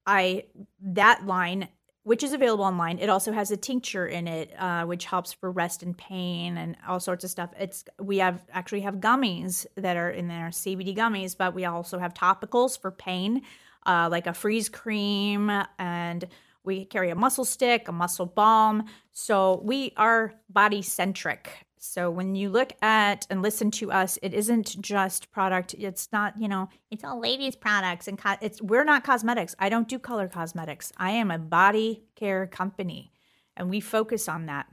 I 0.07 0.45
that 0.81 1.27
line 1.27 1.69
which 2.03 2.23
is 2.23 2.33
available 2.33 2.65
online. 2.65 2.99
It 2.99 3.11
also 3.11 3.31
has 3.31 3.51
a 3.51 3.57
tincture 3.59 4.07
in 4.07 4.27
it, 4.27 4.51
uh, 4.59 4.85
which 4.85 5.05
helps 5.05 5.35
for 5.35 5.51
rest 5.51 5.83
and 5.83 5.97
pain 5.97 6.57
and 6.57 6.75
all 6.89 6.99
sorts 6.99 7.25
of 7.25 7.31
stuff. 7.31 7.51
It's 7.59 7.85
we 8.01 8.19
have 8.19 8.43
actually 8.53 8.81
have 8.81 8.97
gummies 8.97 9.67
that 9.77 9.97
are 9.97 10.11
in 10.11 10.27
there, 10.27 10.49
CBD 10.49 10.97
gummies, 10.97 11.37
but 11.37 11.55
we 11.55 11.67
also 11.67 11.99
have 11.99 12.15
topicals 12.15 12.81
for 12.81 12.91
pain, 12.91 13.43
uh, 13.87 14.09
like 14.11 14.27
a 14.27 14.33
freeze 14.33 14.69
cream, 14.71 15.51
and 15.79 16.27
we 16.65 16.85
carry 16.85 17.11
a 17.11 17.15
muscle 17.15 17.45
stick, 17.45 17.89
a 17.89 17.93
muscle 17.93 18.27
balm. 18.27 18.85
So 19.13 19.61
we 19.65 19.93
are 19.97 20.35
body 20.49 20.83
centric. 20.83 21.67
So 21.83 22.11
when 22.11 22.35
you 22.35 22.51
look 22.51 22.75
at 22.83 23.27
and 23.31 23.41
listen 23.41 23.71
to 23.73 23.91
us, 23.91 24.19
it 24.21 24.35
isn't 24.35 24.79
just 24.83 25.33
product. 25.33 25.75
It's 25.79 26.11
not, 26.13 26.39
you 26.39 26.47
know, 26.47 26.69
it's 26.91 27.05
all 27.05 27.19
ladies 27.19 27.57
products 27.57 28.07
and 28.07 28.19
co- 28.19 28.37
it's 28.43 28.61
we're 28.61 28.85
not 28.85 29.03
cosmetics. 29.03 29.57
I 29.59 29.71
don't 29.71 29.89
do 29.89 29.99
color 29.99 30.29
cosmetics. 30.29 30.93
I 30.99 31.13
am 31.13 31.31
a 31.31 31.39
body 31.39 32.05
care 32.17 32.47
company 32.47 33.13
and 33.57 33.71
we 33.71 33.81
focus 33.81 34.29
on 34.29 34.45
that. 34.47 34.67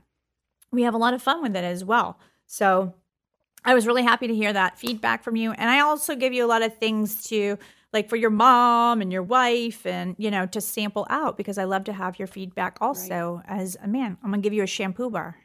We 0.70 0.82
have 0.82 0.92
a 0.92 0.98
lot 0.98 1.14
of 1.14 1.22
fun 1.22 1.40
with 1.40 1.56
it 1.56 1.64
as 1.64 1.82
well. 1.82 2.20
So 2.46 2.94
I 3.64 3.72
was 3.72 3.86
really 3.86 4.02
happy 4.02 4.26
to 4.26 4.34
hear 4.34 4.52
that 4.52 4.78
feedback 4.78 5.24
from 5.24 5.34
you 5.34 5.52
and 5.52 5.70
I 5.70 5.80
also 5.80 6.14
give 6.14 6.34
you 6.34 6.44
a 6.44 6.46
lot 6.46 6.60
of 6.60 6.76
things 6.76 7.24
to 7.28 7.58
like 7.92 8.08
for 8.08 8.16
your 8.16 8.30
mom 8.30 9.00
and 9.00 9.12
your 9.12 9.22
wife 9.22 9.86
and 9.86 10.14
you 10.18 10.30
know 10.30 10.46
to 10.46 10.60
sample 10.60 11.06
out 11.10 11.36
because 11.36 11.58
I 11.58 11.64
love 11.64 11.84
to 11.84 11.92
have 11.92 12.18
your 12.18 12.28
feedback 12.28 12.78
also 12.80 13.42
as 13.46 13.76
a 13.82 13.88
man. 13.88 14.16
I'm 14.22 14.30
going 14.30 14.42
to 14.42 14.46
give 14.46 14.52
you 14.52 14.62
a 14.62 14.66
shampoo 14.66 15.10
bar. 15.10 15.36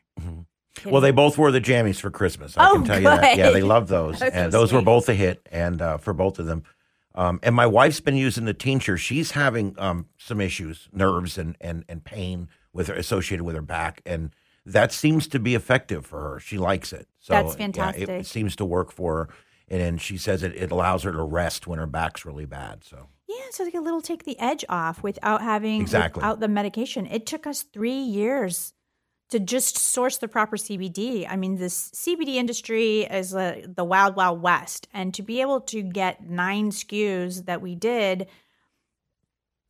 Well, 0.85 1.01
they 1.01 1.11
both 1.11 1.37
wore 1.37 1.51
the 1.51 1.61
jammies 1.61 1.99
for 1.99 2.09
Christmas. 2.09 2.57
I 2.57 2.69
Oh, 2.69 2.73
can 2.75 2.83
tell 2.85 2.97
you 2.97 3.03
that. 3.03 3.37
Yeah, 3.37 3.51
they 3.51 3.61
love 3.61 3.87
those, 3.87 4.19
That's 4.19 4.35
and 4.35 4.51
so 4.51 4.59
those 4.59 4.73
were 4.73 4.81
both 4.81 5.07
a 5.07 5.13
hit, 5.13 5.47
and 5.51 5.81
uh, 5.81 5.97
for 5.97 6.13
both 6.13 6.39
of 6.39 6.45
them. 6.45 6.63
Um, 7.15 7.39
and 7.43 7.53
my 7.53 7.67
wife's 7.67 7.99
been 7.99 8.15
using 8.17 8.45
the 8.45 8.55
tincture. 8.55 8.97
She's 8.97 9.31
having 9.31 9.75
um, 9.77 10.07
some 10.17 10.41
issues, 10.41 10.89
nerves 10.91 11.37
and 11.37 11.55
and 11.61 11.85
and 11.87 12.03
pain 12.03 12.49
with 12.73 12.87
her 12.87 12.95
associated 12.95 13.43
with 13.43 13.55
her 13.55 13.61
back, 13.61 14.01
and 14.05 14.31
that 14.65 14.91
seems 14.91 15.27
to 15.27 15.39
be 15.39 15.53
effective 15.55 16.05
for 16.07 16.19
her. 16.21 16.39
She 16.39 16.57
likes 16.57 16.91
it. 16.91 17.07
So 17.19 17.33
That's 17.33 17.49
yeah, 17.49 17.53
it- 17.53 17.57
fantastic. 17.59 18.09
it, 18.09 18.25
seems 18.25 18.55
to 18.57 18.65
work 18.65 18.91
for 18.91 19.15
her, 19.15 19.29
and, 19.69 19.81
then 19.81 19.97
she 19.97 20.17
says 20.17 20.43
it, 20.43 20.55
it 20.55 20.71
allows 20.71 21.03
her 21.03 21.11
to 21.11 21.23
rest 21.23 21.67
when 21.67 21.79
her 21.79 21.87
back's 21.87 22.25
really 22.25 22.45
bad. 22.45 22.83
So 22.83 23.07
Yeah, 23.27 23.35
so 23.51 23.63
like 23.63 23.73
a 23.73 23.79
little 23.79 24.01
take 24.01 24.23
the 24.23 24.39
edge 24.39 24.65
off 24.69 25.03
without 25.03 25.41
having 25.41 25.81
Exactly. 25.81 26.19
without 26.19 26.39
the 26.39 26.47
medication. 26.47 27.05
It 27.07 27.25
took 27.25 27.47
us 27.47 27.63
three 27.63 27.91
years 27.91 28.73
to 29.29 29.39
just 29.39 29.77
source 29.77 30.17
the 30.19 30.27
proper 30.27 30.57
CBD. 30.57 31.25
I 31.27 31.37
mean, 31.37 31.55
this 31.55 31.89
CBD 31.91 32.35
industry 32.35 33.01
is 33.01 33.33
uh, 33.33 33.65
the 33.67 33.83
wild, 33.83 34.15
wild 34.15 34.41
west, 34.41 34.87
and 34.93 35.13
to 35.15 35.23
be 35.23 35.41
able 35.41 35.61
to 35.61 35.81
get 35.81 36.29
nine 36.29 36.69
SKUs 36.69 37.45
that 37.45 37.61
we 37.61 37.73
did, 37.73 38.27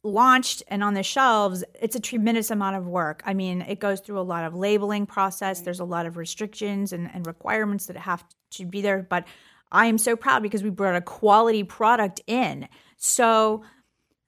launched 0.03 0.63
and 0.67 0.83
on 0.83 0.93
the 0.93 1.03
shelves, 1.03 1.63
it's 1.81 1.95
a 1.95 1.99
tremendous 1.99 2.51
amount 2.51 2.75
of 2.75 2.87
work. 2.87 3.23
I 3.25 3.33
mean, 3.33 3.61
it 3.61 3.79
goes 3.79 4.01
through 4.01 4.19
a 4.19 4.21
lot 4.21 4.43
of 4.43 4.53
labeling 4.53 5.05
process. 5.05 5.61
There's 5.61 5.79
a 5.79 5.85
lot 5.85 6.05
of 6.05 6.17
restrictions 6.17 6.91
and, 6.91 7.09
and 7.13 7.25
requirements 7.25 7.85
that 7.85 7.97
have 7.97 8.23
to 8.51 8.65
be 8.65 8.81
there. 8.81 9.01
But 9.01 9.25
I 9.73 9.87
am 9.87 9.97
so 9.97 10.15
proud 10.15 10.43
because 10.43 10.63
we 10.63 10.69
brought 10.69 10.95
a 10.95 11.01
quality 11.01 11.63
product 11.63 12.21
in. 12.27 12.67
So, 12.97 13.63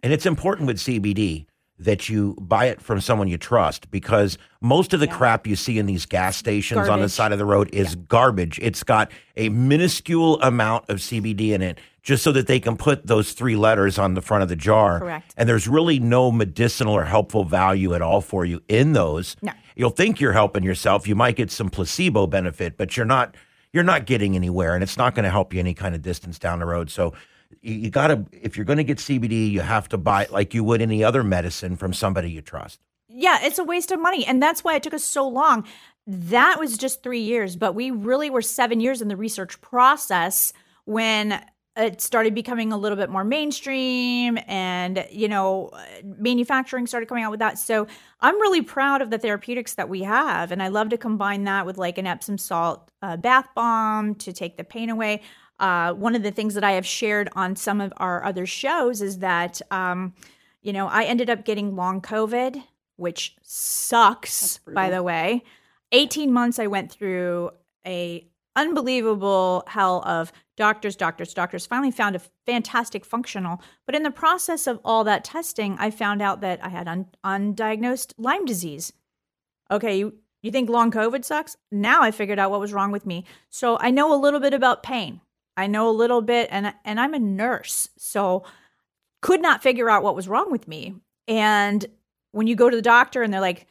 and 0.04 0.12
it's 0.12 0.26
important 0.26 0.68
with 0.68 0.78
CBD 0.78 1.46
that 1.78 2.08
you 2.08 2.36
buy 2.40 2.66
it 2.66 2.82
from 2.82 3.02
someone 3.02 3.28
you 3.28 3.38
trust 3.38 3.92
because 3.92 4.38
most 4.62 4.94
of 4.94 5.02
the 5.02 5.08
yeah. 5.08 5.16
crap 5.16 5.46
you 5.46 5.56
see 5.56 5.78
in 5.78 5.86
these 5.86 6.06
gas 6.06 6.38
stations 6.38 6.78
garbage. 6.78 6.92
on 6.92 7.02
the 7.02 7.10
side 7.10 7.32
of 7.34 7.38
the 7.38 7.46
road 7.46 7.70
is 7.74 7.96
yeah. 7.96 8.02
garbage. 8.08 8.60
It's 8.62 8.82
got 8.82 9.12
a 9.36 9.50
minuscule 9.50 10.42
amount 10.42 10.90
of 10.90 10.98
CBD 10.98 11.50
in 11.50 11.62
it 11.62 11.80
just 12.02 12.24
so 12.24 12.32
that 12.32 12.48
they 12.48 12.60
can 12.60 12.78
put 12.78 13.08
those 13.08 13.34
three 13.34 13.56
letters 13.56 14.00
on 14.00 14.14
the 14.14 14.22
front 14.22 14.44
of 14.44 14.48
the 14.48 14.56
jar. 14.56 15.00
Correct. 15.00 15.34
And 15.36 15.50
there's 15.50 15.68
really 15.68 16.00
no 16.00 16.32
medicinal 16.32 16.94
or 16.94 17.04
helpful 17.04 17.44
value 17.44 17.94
at 17.94 18.02
all 18.02 18.22
for 18.22 18.46
you 18.46 18.62
in 18.70 18.94
those. 18.94 19.36
No. 19.42 19.52
You'll 19.76 19.90
think 19.90 20.22
you're 20.22 20.34
helping 20.34 20.64
yourself. 20.64 21.08
You 21.08 21.16
might 21.16 21.36
get 21.36 21.52
some 21.52 21.70
placebo 21.70 22.28
benefit, 22.28 22.78
but 22.78 22.96
you're 22.96 23.06
not 23.06 23.36
you're 23.76 23.84
not 23.84 24.06
getting 24.06 24.38
anywhere 24.38 24.74
and 24.74 24.82
it's 24.82 24.98
not 24.98 25.14
going 25.14 25.26
to 25.26 25.30
help 25.30 25.54
you 25.54 25.60
any 25.60 25.74
kind 25.74 25.94
of 25.94 26.02
distance 26.02 26.40
down 26.40 26.60
the 26.60 26.66
road. 26.66 26.90
So 26.90 27.14
you 27.62 27.90
got 27.90 28.08
to 28.08 28.26
if 28.32 28.56
you're 28.56 28.66
going 28.66 28.78
to 28.78 28.86
get 28.86 29.00
CBD, 29.00 29.52
you 29.52 29.60
have 29.60 29.90
to 29.90 29.98
buy 29.98 30.24
it 30.24 30.32
like 30.32 30.54
you 30.54 30.64
would 30.64 30.82
any 30.82 31.04
other 31.04 31.24
medicine 31.24 31.76
from 31.76 31.94
somebody 31.94 32.32
you 32.32 32.42
trust. 32.42 32.80
Yeah, 33.10 33.40
it's 33.44 33.60
a 33.60 33.64
waste 33.64 33.92
of 33.92 34.00
money, 34.00 34.26
and 34.26 34.42
that's 34.42 34.64
why 34.64 34.76
it 34.76 34.84
took 34.84 34.94
us 34.94 35.04
so 35.04 35.28
long. 35.28 35.66
That 36.08 36.60
was 36.60 36.78
just 36.78 37.04
three 37.04 37.20
years, 37.20 37.56
but 37.56 37.76
we 37.76 37.92
really 37.92 38.30
were 38.30 38.42
seven 38.42 38.80
years 38.80 39.02
in 39.02 39.10
the 39.10 39.16
research 39.16 39.60
process 39.62 40.54
when 40.86 41.44
it 41.78 42.00
started 42.00 42.34
becoming 42.34 42.72
a 42.72 42.78
little 42.78 42.98
bit 42.98 43.10
more 43.10 43.24
mainstream 43.24 44.40
and 44.48 45.06
you 45.12 45.28
know 45.28 45.72
manufacturing 46.04 46.88
started 46.88 47.08
coming 47.08 47.24
out 47.24 47.32
with 47.32 47.40
that. 47.40 47.60
So 47.60 47.88
i'm 48.22 48.36
really 48.42 48.62
proud 48.62 49.02
of 49.02 49.10
the 49.10 49.18
therapeutics 49.18 49.76
that 49.76 49.90
we 49.90 50.04
have 50.04 50.52
and 50.52 50.64
i 50.64 50.70
love 50.70 50.90
to 50.90 50.98
combine 50.98 51.44
that 51.44 51.66
with 51.66 51.78
like 51.78 51.98
an 51.98 52.08
epsom 52.08 52.38
salt 52.38 52.90
uh, 53.06 53.18
bath 53.18 53.48
bomb 53.54 54.16
to 54.16 54.34
take 54.34 54.58
the 54.58 54.64
pain 54.64 54.90
away. 54.90 55.22
Uh, 55.60 55.94
one 55.94 56.16
of 56.16 56.24
the 56.24 56.32
things 56.32 56.54
that 56.56 56.64
I 56.64 56.72
have 56.72 56.86
shared 56.86 57.30
on 57.34 57.56
some 57.56 57.80
of 57.80 57.94
our 57.98 58.24
other 58.24 58.46
shows 58.46 59.02
is 59.02 59.20
that, 59.20 59.62
um, 59.72 60.14
you 60.62 60.74
know, 60.74 60.88
I 60.88 61.04
ended 61.04 61.30
up 61.30 61.46
getting 61.46 61.76
long 61.76 62.02
COVID, 62.02 62.62
which 62.98 63.36
sucks, 63.42 64.60
by 64.74 64.90
the 64.90 65.04
way. 65.04 65.44
18 65.92 66.34
months 66.34 66.60
I 66.60 66.68
went 66.68 66.92
through 66.92 67.52
a 67.86 68.28
unbelievable 68.56 69.64
hell 69.68 70.04
of 70.06 70.32
doctors, 70.56 70.96
doctors, 70.96 71.34
doctors. 71.34 71.66
Finally 71.66 71.92
found 71.92 72.16
a 72.16 72.22
fantastic 72.46 73.06
functional, 73.06 73.62
but 73.86 73.96
in 73.96 74.04
the 74.04 74.12
process 74.12 74.68
of 74.68 74.80
all 74.86 75.04
that 75.04 75.24
testing, 75.24 75.76
I 75.80 75.92
found 75.92 76.22
out 76.22 76.42
that 76.42 76.64
I 76.64 76.70
had 76.70 76.88
un- 76.88 77.08
undiagnosed 77.26 78.14
Lyme 78.18 78.46
disease. 78.46 78.94
Okay, 79.70 79.98
you, 79.98 80.16
you 80.42 80.52
think 80.52 80.70
long 80.70 80.92
COVID 80.92 81.26
sucks? 81.26 81.58
Now 81.72 82.02
I 82.02 82.12
figured 82.12 82.40
out 82.40 82.52
what 82.52 82.60
was 82.60 82.74
wrong 82.74 82.92
with 82.92 83.06
me. 83.06 83.26
So 83.50 83.78
I 83.80 83.92
know 83.92 84.14
a 84.14 84.22
little 84.22 84.40
bit 84.40 84.54
about 84.54 84.84
pain. 84.84 85.22
I 85.58 85.68
know 85.68 85.90
a 85.90 85.92
little 85.92 86.22
bit 86.22 86.50
and 86.52 86.74
and 86.84 87.00
I'm 87.00 87.14
a 87.14 87.20
nurse. 87.20 87.90
So 87.98 88.44
could 89.22 89.42
not 89.42 89.64
figure 89.64 89.90
out 89.90 90.04
what 90.04 90.16
was 90.16 90.28
wrong 90.28 90.52
with 90.52 90.68
me. 90.68 90.96
And 91.28 91.84
when 92.32 92.48
you 92.48 92.56
go 92.56 92.70
to 92.70 92.76
the 92.76 92.82
doctor 92.82 93.24
and 93.24 93.34
they're 93.34 93.42
like 93.42 93.66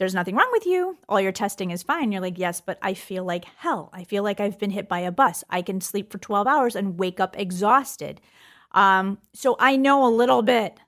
there's 0.00 0.14
nothing 0.14 0.34
wrong 0.34 0.48
with 0.50 0.64
you. 0.64 0.96
All 1.10 1.20
your 1.20 1.30
testing 1.30 1.72
is 1.72 1.82
fine. 1.82 2.10
You're 2.10 2.22
like, 2.22 2.38
yes, 2.38 2.62
but 2.62 2.78
I 2.80 2.94
feel 2.94 3.22
like 3.22 3.44
hell. 3.58 3.90
I 3.92 4.04
feel 4.04 4.22
like 4.22 4.40
I've 4.40 4.58
been 4.58 4.70
hit 4.70 4.88
by 4.88 5.00
a 5.00 5.12
bus. 5.12 5.44
I 5.50 5.60
can 5.60 5.82
sleep 5.82 6.10
for 6.10 6.16
12 6.16 6.46
hours 6.46 6.74
and 6.74 6.98
wake 6.98 7.20
up 7.20 7.38
exhausted. 7.38 8.18
Um, 8.72 9.18
so 9.34 9.56
I 9.60 9.76
know 9.76 10.06
a 10.06 10.08
little 10.08 10.40
bit 10.40 10.78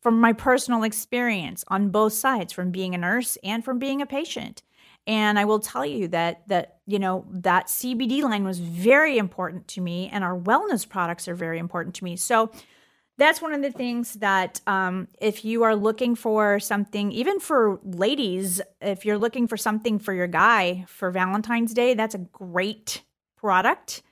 from 0.00 0.18
my 0.22 0.32
personal 0.32 0.84
experience 0.84 1.64
on 1.68 1.90
both 1.90 2.14
sides, 2.14 2.54
from 2.54 2.70
being 2.70 2.94
a 2.94 2.98
nurse 2.98 3.36
and 3.44 3.62
from 3.62 3.78
being 3.78 4.00
a 4.00 4.06
patient. 4.06 4.62
And 5.06 5.38
I 5.38 5.44
will 5.44 5.60
tell 5.60 5.84
you 5.84 6.08
that 6.08 6.48
that 6.48 6.78
you 6.86 6.98
know 6.98 7.26
that 7.30 7.66
CBD 7.66 8.22
line 8.22 8.44
was 8.44 8.58
very 8.58 9.18
important 9.18 9.68
to 9.68 9.82
me, 9.82 10.08
and 10.10 10.24
our 10.24 10.38
wellness 10.38 10.88
products 10.88 11.28
are 11.28 11.34
very 11.34 11.58
important 11.58 11.94
to 11.96 12.04
me. 12.04 12.16
So 12.16 12.50
that's 13.22 13.40
one 13.40 13.54
of 13.54 13.62
the 13.62 13.70
things 13.70 14.14
that 14.14 14.60
um, 14.66 15.08
if 15.20 15.44
you 15.44 15.62
are 15.62 15.76
looking 15.76 16.14
for 16.14 16.58
something, 16.58 17.12
even 17.12 17.38
for 17.40 17.78
ladies, 17.84 18.60
if 18.80 19.04
you're 19.04 19.18
looking 19.18 19.46
for 19.46 19.56
something 19.56 19.98
for 19.98 20.12
your 20.12 20.26
guy 20.26 20.84
for 20.88 21.10
Valentine's 21.10 21.72
Day, 21.72 21.94
that's 21.94 22.14
a 22.14 22.18
great 22.18 23.02
product 23.36 24.02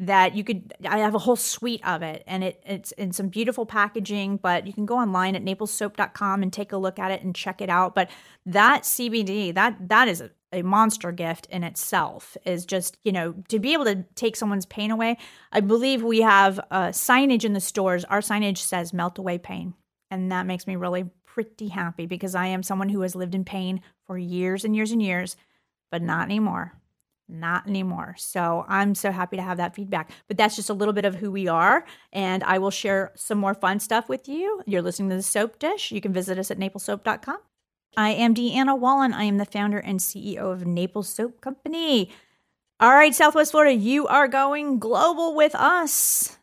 that 0.00 0.34
you 0.34 0.42
could 0.42 0.72
i 0.88 0.96
have 0.96 1.14
a 1.14 1.18
whole 1.18 1.36
suite 1.36 1.86
of 1.86 2.02
it. 2.02 2.24
And 2.26 2.42
it, 2.42 2.62
it's 2.64 2.90
in 2.92 3.12
some 3.12 3.28
beautiful 3.28 3.66
packaging 3.66 4.38
but 4.38 4.66
you 4.66 4.72
can 4.72 4.86
go 4.86 4.96
online 4.96 5.36
at 5.36 5.44
naplessoap.com 5.44 6.42
and 6.42 6.50
take 6.50 6.72
a 6.72 6.78
look 6.78 6.98
at 6.98 7.10
it 7.10 7.22
and 7.22 7.34
check 7.34 7.60
it 7.60 7.68
out. 7.68 7.94
But 7.94 8.10
that 8.46 8.84
cbd 8.84 9.54
that 9.54 9.88
that 9.88 10.08
is 10.08 10.22
a, 10.22 10.30
a 10.52 10.62
monster 10.62 11.12
gift 11.12 11.46
in 11.46 11.62
itself 11.64 12.36
is 12.44 12.64
just 12.64 12.98
you 13.04 13.12
know 13.12 13.34
to 13.48 13.58
be 13.58 13.72
able 13.72 13.84
to 13.84 14.04
take 14.14 14.36
someone's 14.36 14.66
pain 14.66 14.90
away 14.90 15.16
i 15.52 15.60
believe 15.60 16.02
we 16.02 16.20
have 16.20 16.58
uh, 16.70 16.88
signage 16.88 17.44
in 17.44 17.52
the 17.52 17.60
stores 17.60 18.04
our 18.04 18.20
signage 18.20 18.58
says 18.58 18.92
melt 18.92 19.18
away 19.18 19.38
pain 19.38 19.74
and 20.10 20.32
that 20.32 20.46
makes 20.46 20.66
me 20.66 20.76
really 20.76 21.04
pretty 21.24 21.68
happy 21.68 22.06
because 22.06 22.34
i 22.34 22.46
am 22.46 22.62
someone 22.62 22.88
who 22.88 23.00
has 23.02 23.14
lived 23.14 23.34
in 23.34 23.44
pain 23.44 23.80
for 24.06 24.18
years 24.18 24.64
and 24.64 24.74
years 24.74 24.92
and 24.92 25.02
years 25.02 25.36
but 25.90 26.02
not 26.02 26.24
anymore 26.24 26.80
not 27.30 27.66
anymore. 27.66 28.14
So 28.18 28.64
I'm 28.68 28.94
so 28.94 29.12
happy 29.12 29.36
to 29.36 29.42
have 29.42 29.58
that 29.58 29.74
feedback. 29.74 30.10
But 30.28 30.36
that's 30.36 30.56
just 30.56 30.70
a 30.70 30.74
little 30.74 30.92
bit 30.92 31.04
of 31.04 31.14
who 31.14 31.30
we 31.30 31.48
are. 31.48 31.84
And 32.12 32.42
I 32.44 32.58
will 32.58 32.70
share 32.70 33.12
some 33.14 33.38
more 33.38 33.54
fun 33.54 33.80
stuff 33.80 34.08
with 34.08 34.28
you. 34.28 34.62
You're 34.66 34.82
listening 34.82 35.10
to 35.10 35.16
the 35.16 35.22
Soap 35.22 35.58
Dish. 35.58 35.92
You 35.92 36.00
can 36.00 36.12
visit 36.12 36.38
us 36.38 36.50
at 36.50 36.58
naplessoap.com. 36.58 37.38
I 37.96 38.10
am 38.10 38.34
Deanna 38.34 38.78
Wallin. 38.78 39.12
I 39.12 39.24
am 39.24 39.38
the 39.38 39.44
founder 39.44 39.78
and 39.78 39.98
CEO 39.98 40.52
of 40.52 40.66
Naples 40.66 41.08
Soap 41.08 41.40
Company. 41.40 42.10
All 42.78 42.92
right, 42.92 43.14
Southwest 43.14 43.50
Florida, 43.50 43.74
you 43.74 44.06
are 44.06 44.28
going 44.28 44.78
global 44.78 45.34
with 45.34 45.54
us. 45.54 46.38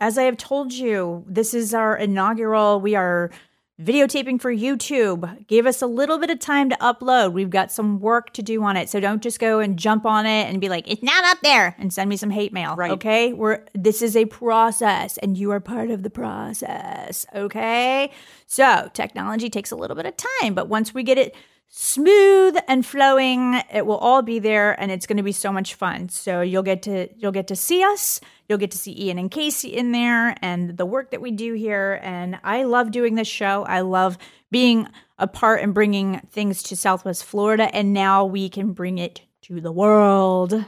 As 0.00 0.18
I 0.18 0.24
have 0.24 0.36
told 0.36 0.72
you, 0.72 1.24
this 1.26 1.54
is 1.54 1.72
our 1.72 1.96
inaugural. 1.96 2.80
We 2.80 2.94
are 2.96 3.30
videotaping 3.80 4.40
for 4.40 4.52
YouTube. 4.54 5.46
Give 5.46 5.66
us 5.66 5.80
a 5.82 5.86
little 5.86 6.18
bit 6.18 6.30
of 6.30 6.38
time 6.38 6.70
to 6.70 6.76
upload. 6.76 7.32
We've 7.32 7.50
got 7.50 7.72
some 7.72 8.00
work 8.00 8.32
to 8.34 8.42
do 8.42 8.62
on 8.62 8.76
it. 8.76 8.88
So 8.88 9.00
don't 9.00 9.22
just 9.22 9.40
go 9.40 9.60
and 9.60 9.78
jump 9.78 10.04
on 10.04 10.26
it 10.26 10.48
and 10.48 10.60
be 10.60 10.68
like, 10.68 10.90
it's 10.90 11.02
not 11.02 11.24
up 11.24 11.38
there 11.42 11.74
and 11.78 11.92
send 11.92 12.10
me 12.10 12.16
some 12.16 12.30
hate 12.30 12.52
mail. 12.52 12.76
Right. 12.76 12.92
Okay. 12.92 13.32
We're 13.32 13.64
this 13.74 14.02
is 14.02 14.16
a 14.16 14.26
process 14.26 15.16
and 15.18 15.36
you 15.36 15.50
are 15.50 15.60
part 15.60 15.90
of 15.90 16.02
the 16.02 16.10
process. 16.10 17.26
Okay. 17.34 18.10
So 18.46 18.90
technology 18.92 19.48
takes 19.48 19.70
a 19.70 19.76
little 19.76 19.96
bit 19.96 20.06
of 20.06 20.14
time, 20.16 20.54
but 20.54 20.68
once 20.68 20.92
we 20.92 21.02
get 21.02 21.18
it 21.18 21.34
smooth 21.70 22.56
and 22.66 22.84
flowing, 22.84 23.62
it 23.72 23.86
will 23.86 23.96
all 23.96 24.22
be 24.22 24.40
there 24.40 24.78
and 24.78 24.90
it's 24.90 25.06
going 25.06 25.16
to 25.16 25.22
be 25.22 25.32
so 25.32 25.52
much 25.52 25.74
fun. 25.74 26.08
So 26.08 26.40
you'll 26.40 26.64
get 26.64 26.82
to 26.82 27.08
you'll 27.16 27.32
get 27.32 27.46
to 27.48 27.56
see 27.56 27.82
us. 27.82 28.20
You'll 28.48 28.58
get 28.58 28.72
to 28.72 28.78
see 28.78 29.06
Ian 29.06 29.18
and 29.18 29.30
Casey 29.30 29.68
in 29.68 29.92
there 29.92 30.34
and 30.42 30.76
the 30.76 30.84
work 30.84 31.12
that 31.12 31.22
we 31.22 31.30
do 31.30 31.54
here 31.54 32.00
and 32.02 32.38
I 32.42 32.64
love 32.64 32.90
doing 32.90 33.14
this 33.14 33.28
show. 33.28 33.64
I 33.64 33.80
love 33.80 34.18
being 34.50 34.88
a 35.16 35.28
part 35.28 35.62
and 35.62 35.72
bringing 35.72 36.20
things 36.30 36.64
to 36.64 36.76
Southwest 36.76 37.24
Florida 37.24 37.72
and 37.74 37.94
now 37.94 38.24
we 38.24 38.48
can 38.48 38.72
bring 38.72 38.98
it 38.98 39.22
to 39.42 39.60
the 39.60 39.72
world. 39.72 40.64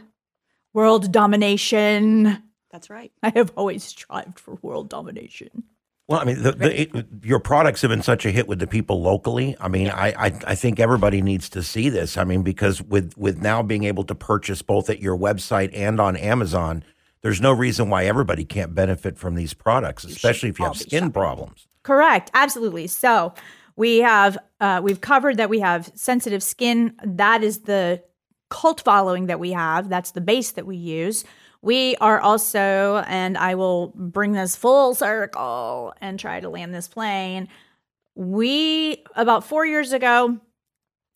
World 0.73 1.13
domination. 1.13 2.43
That's 2.71 2.89
right. 2.89 3.13
I 3.23 3.33
have 3.35 3.53
always 3.57 3.83
strived 3.83 4.39
for 4.39 4.57
world 4.63 4.89
domination. 4.89 5.65
Well, 6.09 6.21
I 6.21 6.25
mean, 6.25 6.43
the, 6.43 6.53
the, 6.53 6.81
it, 6.83 7.07
your 7.23 7.39
products 7.39 7.81
have 7.83 7.91
been 7.91 8.03
such 8.03 8.27
a 8.27 8.31
hit 8.31 8.49
with 8.49 8.59
the 8.59 8.67
people 8.67 9.01
locally. 9.01 9.57
I 9.61 9.69
mean, 9.69 9.89
I, 9.89 10.09
I, 10.09 10.33
I 10.49 10.55
think 10.55 10.81
everybody 10.81 11.23
needs 11.23 11.49
to 11.51 11.63
see 11.63 11.89
this. 11.89 12.19
I 12.19 12.25
mean, 12.25 12.43
because 12.43 12.83
with 12.83 13.17
with 13.17 13.41
now 13.41 13.63
being 13.63 13.85
able 13.85 14.05
to 14.05 14.15
purchase 14.15 14.63
both 14.63 14.91
at 14.91 15.01
your 15.01 15.17
website 15.17 15.71
and 15.73 16.01
on 16.01 16.17
Amazon, 16.17 16.83
there's 17.23 17.41
no 17.41 17.53
reason 17.53 17.89
why 17.89 18.05
everybody 18.05 18.45
can't 18.45 18.75
benefit 18.75 19.17
from 19.17 19.37
these 19.37 19.55
products, 19.55 20.05
especially 20.05 20.49
if 20.49 20.59
you 20.59 20.65
have 20.65 20.77
skin 20.77 21.13
problems. 21.13 21.69
Correct, 21.85 22.31
absolutely. 22.35 22.89
So 22.89 23.33
we 23.77 23.99
have 23.99 24.37
uh, 24.61 24.81
we've 24.83 25.01
covered 25.01 25.37
that 25.37 25.49
we 25.49 25.61
have 25.61 25.91
sensitive 25.95 26.43
skin. 26.43 26.95
That 27.05 27.45
is 27.45 27.61
the 27.61 28.03
cult 28.51 28.83
following 28.83 29.27
that 29.27 29.41
we 29.41 29.53
have. 29.53 29.89
That's 29.89 30.11
the 30.11 30.21
base 30.21 30.53
that 30.53 30.67
we 30.67 30.77
use. 30.77 31.25
We 31.63 31.95
are 31.97 32.21
also, 32.21 33.05
and 33.07 33.39
I 33.39 33.55
will 33.55 33.93
bring 33.95 34.33
this 34.33 34.57
full 34.57 34.95
circle 34.95 35.95
and 36.01 36.19
try 36.19 36.41
to 36.41 36.49
land 36.49 36.75
this 36.75 36.89
plane. 36.89 37.49
We, 38.17 39.05
about 39.15 39.45
four 39.45 39.65
years 39.65 39.93
ago, 39.93 40.39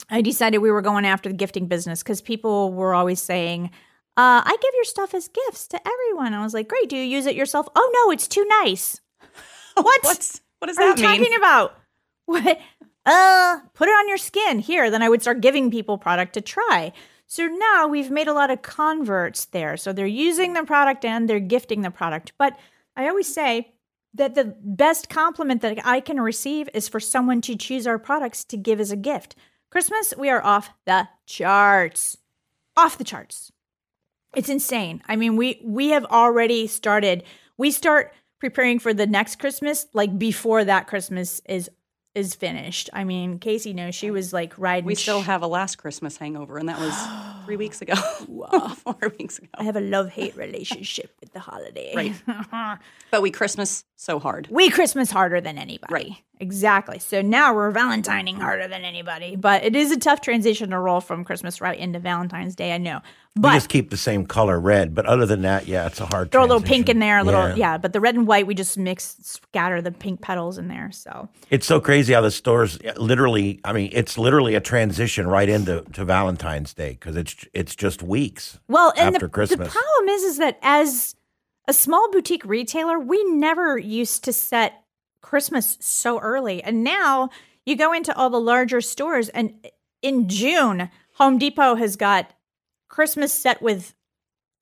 I 0.09 0.23
decided 0.23 0.59
we 0.59 0.71
were 0.71 0.83
going 0.83 1.05
after 1.05 1.29
the 1.29 1.35
gifting 1.35 1.67
business 1.67 2.03
because 2.03 2.21
people 2.21 2.73
were 2.73 2.95
always 2.95 3.21
saying, 3.21 3.71
uh, 4.17 4.41
I 4.45 4.57
give 4.62 4.75
your 4.75 4.85
stuff 4.85 5.15
as 5.15 5.29
gifts 5.29 5.67
to 5.69 5.81
everyone. 5.87 6.33
I 6.33 6.43
was 6.43 6.55
like, 6.55 6.69
great. 6.69 6.88
Do 6.88 6.97
you 6.97 7.03
use 7.03 7.26
it 7.26 7.35
yourself? 7.35 7.69
Oh, 7.75 7.91
no, 7.93 8.12
it's 8.12 8.29
too 8.29 8.45
nice. 8.62 9.00
What? 9.79 10.00
What's, 10.05 10.41
what 10.59 10.69
does 10.69 10.79
that 10.79 10.85
are 10.85 10.88
you 10.88 11.07
mean? 11.07 11.21
talking 11.21 11.37
about? 11.37 11.79
What? 12.25 12.59
Uh, 13.05 13.59
put 13.75 13.88
it 13.88 13.93
on 13.93 14.09
your 14.09 14.17
skin. 14.17 14.59
Here. 14.59 14.91
Then 14.91 15.03
I 15.03 15.11
would 15.11 15.21
start 15.21 15.43
giving 15.43 15.71
people 15.71 15.99
product 15.99 16.33
to 16.33 16.41
try. 16.41 16.95
So 17.26 17.47
now 17.47 17.88
we've 17.88 18.11
made 18.11 18.28
a 18.28 18.33
lot 18.33 18.50
of 18.50 18.62
converts 18.62 19.47
there. 19.47 19.76
So 19.76 19.92
they're 19.92 20.06
using 20.06 20.52
the 20.52 20.64
product 20.64 21.04
and 21.04 21.28
they're 21.28 21.40
gifting 21.40 21.83
the 21.83 21.90
product. 21.90 22.33
But 22.38 22.56
I 22.97 23.09
always 23.09 23.33
say, 23.33 23.73
that 24.16 24.35
the 24.35 24.56
best 24.62 25.09
compliment 25.09 25.62
that 25.62 25.78
I 25.85 26.00
can 26.00 26.21
receive 26.21 26.68
is 26.75 26.88
for 26.88 27.00
someone 27.00 27.40
to 27.42 27.56
choose 27.56 27.87
our 27.87 27.99
products 27.99 28.45
to 28.45 28.56
give 28.56 28.80
as 28.80 28.90
a 28.90 28.97
gift. 28.97 29.37
Christmas, 29.71 30.14
we 30.16 30.30
are 30.30 30.45
off 30.45 30.71
the 30.87 31.09
charts. 31.26 32.16
Off 32.76 32.99
the 32.99 33.04
charts. 33.04 33.52
It's 34.35 34.49
insane. 34.49 35.02
I 35.06 35.16
mean, 35.16 35.37
we 35.37 35.61
we 35.64 35.88
have 35.90 36.04
already 36.06 36.66
started. 36.66 37.25
We 37.56 37.71
start 37.71 38.12
preparing 38.38 38.78
for 38.78 38.92
the 38.92 39.06
next 39.06 39.37
Christmas 39.37 39.87
like 39.92 40.18
before 40.18 40.64
that 40.64 40.87
Christmas 40.87 41.40
is 41.49 41.71
is 42.16 42.35
finished. 42.35 42.88
I 42.94 43.04
mean, 43.04 43.38
Casey 43.38 43.75
knows 43.75 43.94
she 43.94 44.11
was 44.11 44.32
like 44.32 44.54
riding. 44.56 44.87
We 44.87 44.94
still 44.94 45.20
have 45.20 45.42
a 45.42 45.46
last 45.46 45.76
Christmas 45.76 46.16
hangover, 46.16 46.56
and 46.56 46.68
that 46.68 46.80
was 46.80 46.94
three 47.44 47.56
weeks 47.56 47.82
ago. 47.82 47.94
Four 48.76 49.12
weeks 49.18 49.38
ago. 49.38 49.49
I 49.54 49.64
have 49.64 49.76
a 49.76 49.80
love 49.80 50.08
hate 50.08 50.35
relationship 50.37 51.14
with 51.20 51.32
the 51.32 51.40
holiday. 51.40 51.92
Right. 51.94 52.78
But 53.11 53.23
we 53.23 53.30
Christmas 53.30 53.85
so 53.94 54.18
hard. 54.18 54.49
we 54.50 54.68
Christmas 54.70 55.11
harder 55.11 55.40
than 55.40 55.58
anybody. 55.58 55.92
Right. 55.94 56.12
Exactly. 56.38 56.99
So 56.99 57.23
now 57.23 57.55
we're 57.55 57.71
Valentining 57.71 58.37
harder 58.37 58.69
than 58.69 58.85
anybody. 58.85 59.37
But 59.37 59.64
it 59.64 59.75
is 59.75 59.90
a 59.90 59.99
tough 59.99 60.21
transition 60.21 60.71
to 60.71 60.78
roll 60.78 61.00
from 61.00 61.25
Christmas 61.25 61.61
right 61.61 61.78
into 61.78 61.99
Valentine's 61.99 62.55
Day. 62.55 62.75
I 62.75 62.78
know. 62.78 63.00
we 63.35 63.43
But 63.43 63.55
just 63.55 63.69
keep 63.69 63.90
the 63.90 63.97
same 63.97 64.26
color 64.26 64.61
red, 64.61 64.95
but 64.95 65.07
other 65.07 65.25
than 65.25 65.43
that, 65.43 65.66
yeah, 65.66 65.87
it's 65.87 66.00
a 66.00 66.07
hard. 66.07 66.31
throw 66.31 66.43
a 66.43 66.47
little 66.47 66.61
pink 66.61 66.88
in 66.88 66.99
there, 66.99 67.19
a 67.19 67.25
little 67.25 67.49
Yeah. 67.49 67.55
yeah. 67.55 67.78
But 67.78 67.93
the 67.93 68.00
red 68.00 68.14
and 68.14 68.26
white, 68.26 68.47
we 68.47 68.55
just 68.55 68.76
mix, 68.76 69.16
scatter 69.23 69.81
the 69.81 69.93
pink 69.93 70.21
petals 70.21 70.59
in 70.59 70.69
there. 70.69 70.90
So 70.93 71.28
It's 71.50 71.66
so 71.66 71.81
crazy 71.81 72.12
how 72.12 72.21
the 72.21 72.31
stores 72.31 72.78
literally. 72.97 73.61
I 73.64 73.73
mean, 73.73 73.90
it's 73.93 74.19
literally 74.19 74.55
a 74.55 74.61
transition 74.61 75.26
right 75.26 75.49
into 75.49 75.83
to 75.95 76.05
Valentine's 76.05 76.75
Day 76.75 76.90
because 76.90 77.16
it's 77.16 77.47
it's 77.55 77.75
just 77.75 78.02
weeks. 78.02 78.59
Well, 78.69 78.93
and 78.97 79.14
after 79.14 79.26
the, 79.26 79.33
Christmas. 79.33 79.69
the 79.69 79.78
problem 79.81 80.09
is, 80.11 80.23
is 80.23 80.38
that 80.38 80.59
as 80.62 81.14
a 81.69 81.73
small 81.73 82.11
boutique 82.11 82.45
retailer, 82.45 82.99
we 82.99 83.23
never 83.25 83.78
used 83.78 84.23
to 84.25 84.33
set 84.33 84.83
Christmas 85.26 85.76
so 85.80 86.21
early, 86.21 86.62
and 86.62 86.85
now 86.85 87.30
you 87.64 87.75
go 87.75 87.92
into 87.92 88.16
all 88.16 88.30
the 88.30 88.40
larger 88.40 88.80
stores, 88.80 89.28
and 89.30 89.52
in 90.00 90.28
June, 90.28 90.88
Home 91.14 91.37
Depot 91.37 91.75
has 91.75 91.97
got 91.97 92.30
Christmas 92.88 93.33
set 93.33 93.61
with 93.61 93.92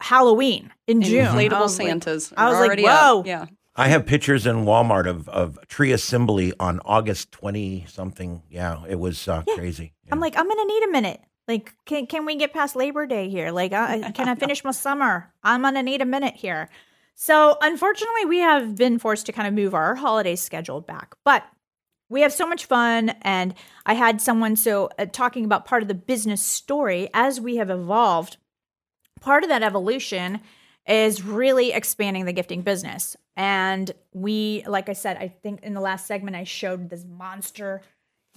Halloween 0.01 0.73
in 0.87 1.03
June. 1.03 1.27
I 1.27 1.49
Inflatable 1.49 1.61
was 1.61 1.77
Santas. 1.77 2.33
I 2.35 2.49
was 2.49 2.59
like, 2.59 2.67
already 2.69 2.87
up. 2.87 2.99
whoa. 2.99 3.23
Yeah. 3.27 3.47
I 3.77 3.89
have 3.89 4.07
pictures 4.07 4.47
in 4.47 4.65
Walmart 4.65 5.07
of 5.07 5.29
of 5.29 5.59
tree 5.69 5.93
assembly 5.93 6.55
on 6.59 6.81
August 6.87 7.31
twenty 7.31 7.85
something. 7.87 8.43
Yeah, 8.49 8.85
it 8.89 8.99
was 8.99 9.29
uh, 9.29 9.43
crazy. 9.55 9.93
I'm 10.11 10.21
like, 10.21 10.39
I'm 10.39 10.49
gonna 10.49 10.65
need 10.65 10.85
a 10.85 10.91
minute. 10.91 11.21
Like, 11.47 11.75
can 11.85 12.07
can 12.07 12.25
we 12.25 12.37
get 12.37 12.55
past 12.55 12.75
Labor 12.75 13.05
Day 13.05 13.29
here? 13.29 13.51
Like, 13.51 13.75
uh, 13.75 14.13
can 14.13 14.31
I 14.31 14.35
finish 14.45 14.65
my 14.65 14.71
summer? 14.71 15.31
I'm 15.43 15.61
gonna 15.61 15.83
need 15.83 16.01
a 16.01 16.07
minute 16.07 16.37
here. 16.37 16.71
So, 17.15 17.57
unfortunately, 17.61 18.25
we 18.25 18.39
have 18.39 18.77
been 18.77 18.99
forced 18.99 19.27
to 19.27 19.33
kind 19.33 19.47
of 19.47 19.55
move 19.55 19.73
our 19.75 19.95
holiday 19.95 20.35
schedule 20.35 20.81
back, 20.81 21.15
but 21.25 21.45
we 22.09 22.23
have 22.23 22.33
so 22.33 22.47
much 22.47 22.67
fun. 22.67 23.11
And 23.23 23.55
I 23.87 23.95
had 23.95 24.21
someone 24.21 24.57
so 24.57 24.91
uh, 24.99 25.07
talking 25.07 25.45
about 25.45 25.65
part 25.65 25.83
of 25.83 25.89
the 25.89 25.95
business 25.95 26.43
story 26.43 27.09
as 27.15 27.41
we 27.41 27.57
have 27.57 27.71
evolved. 27.71 28.37
Part 29.21 29.45
of 29.45 29.49
that 29.49 29.63
evolution 29.63 30.41
is 30.87 31.25
really 31.25 31.73
expanding 31.73 32.25
the 32.25 32.33
gifting 32.33 32.63
business. 32.63 33.17
And 33.37 33.91
we, 34.13 34.65
like 34.67 34.89
I 34.89 34.93
said, 34.93 35.17
I 35.17 35.29
think 35.29 35.63
in 35.63 35.75
the 35.75 35.81
last 35.81 36.07
segment, 36.07 36.37
I 36.37 36.45
showed 36.45 36.91
this 36.91 37.05
monster 37.05 37.81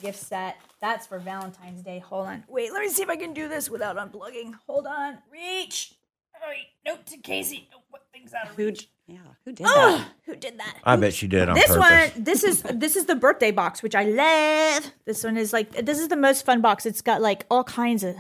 gift 0.02 0.20
set. 0.20 0.58
That's 0.80 1.08
for 1.08 1.20
Valentine's 1.20 1.82
Day. 1.82 2.00
Hold 2.00 2.28
on. 2.28 2.44
Wait, 2.48 2.72
let 2.72 2.82
me 2.82 2.90
see 2.90 3.04
if 3.04 3.10
I 3.10 3.16
can 3.16 3.34
do 3.34 3.50
this 3.50 3.70
without 3.70 3.98
unplugging. 3.98 4.54
Hold 4.68 4.88
on. 4.88 5.18
Reach. 5.32 5.94
Oh. 6.36 6.52
Note 6.86 7.06
to 7.08 7.18
Casey. 7.18 7.68
Things 8.18 8.34
out 8.34 8.50
of 8.50 8.56
Who? 8.56 8.68
reach. 8.68 8.90
Yeah. 9.08 9.20
Who 9.46 9.54
did 9.54 9.66
Ugh, 9.66 9.74
that? 9.74 10.08
who 10.26 10.36
did 10.36 10.60
that? 10.60 10.78
I 10.84 10.96
bet 10.98 11.14
she 11.14 11.28
did 11.28 11.48
on 11.48 11.56
this 11.56 11.68
purpose. 11.68 12.14
one, 12.16 12.24
this 12.24 12.44
is 12.44 12.62
this 12.64 12.96
is 12.98 13.06
the 13.06 13.16
birthday 13.16 13.52
box, 13.52 13.82
which 13.82 13.96
I 13.96 14.04
love. 14.04 14.92
This 15.06 15.24
one 15.24 15.38
is 15.38 15.54
like 15.54 15.72
this 15.86 16.00
is 16.00 16.10
the 16.10 16.18
most 16.18 16.46
fun 16.46 16.62
box. 16.62 16.86
It's 16.86 17.02
got 17.02 17.22
like 17.22 17.46
all 17.50 17.64
kinds 17.64 18.04
of 18.04 18.16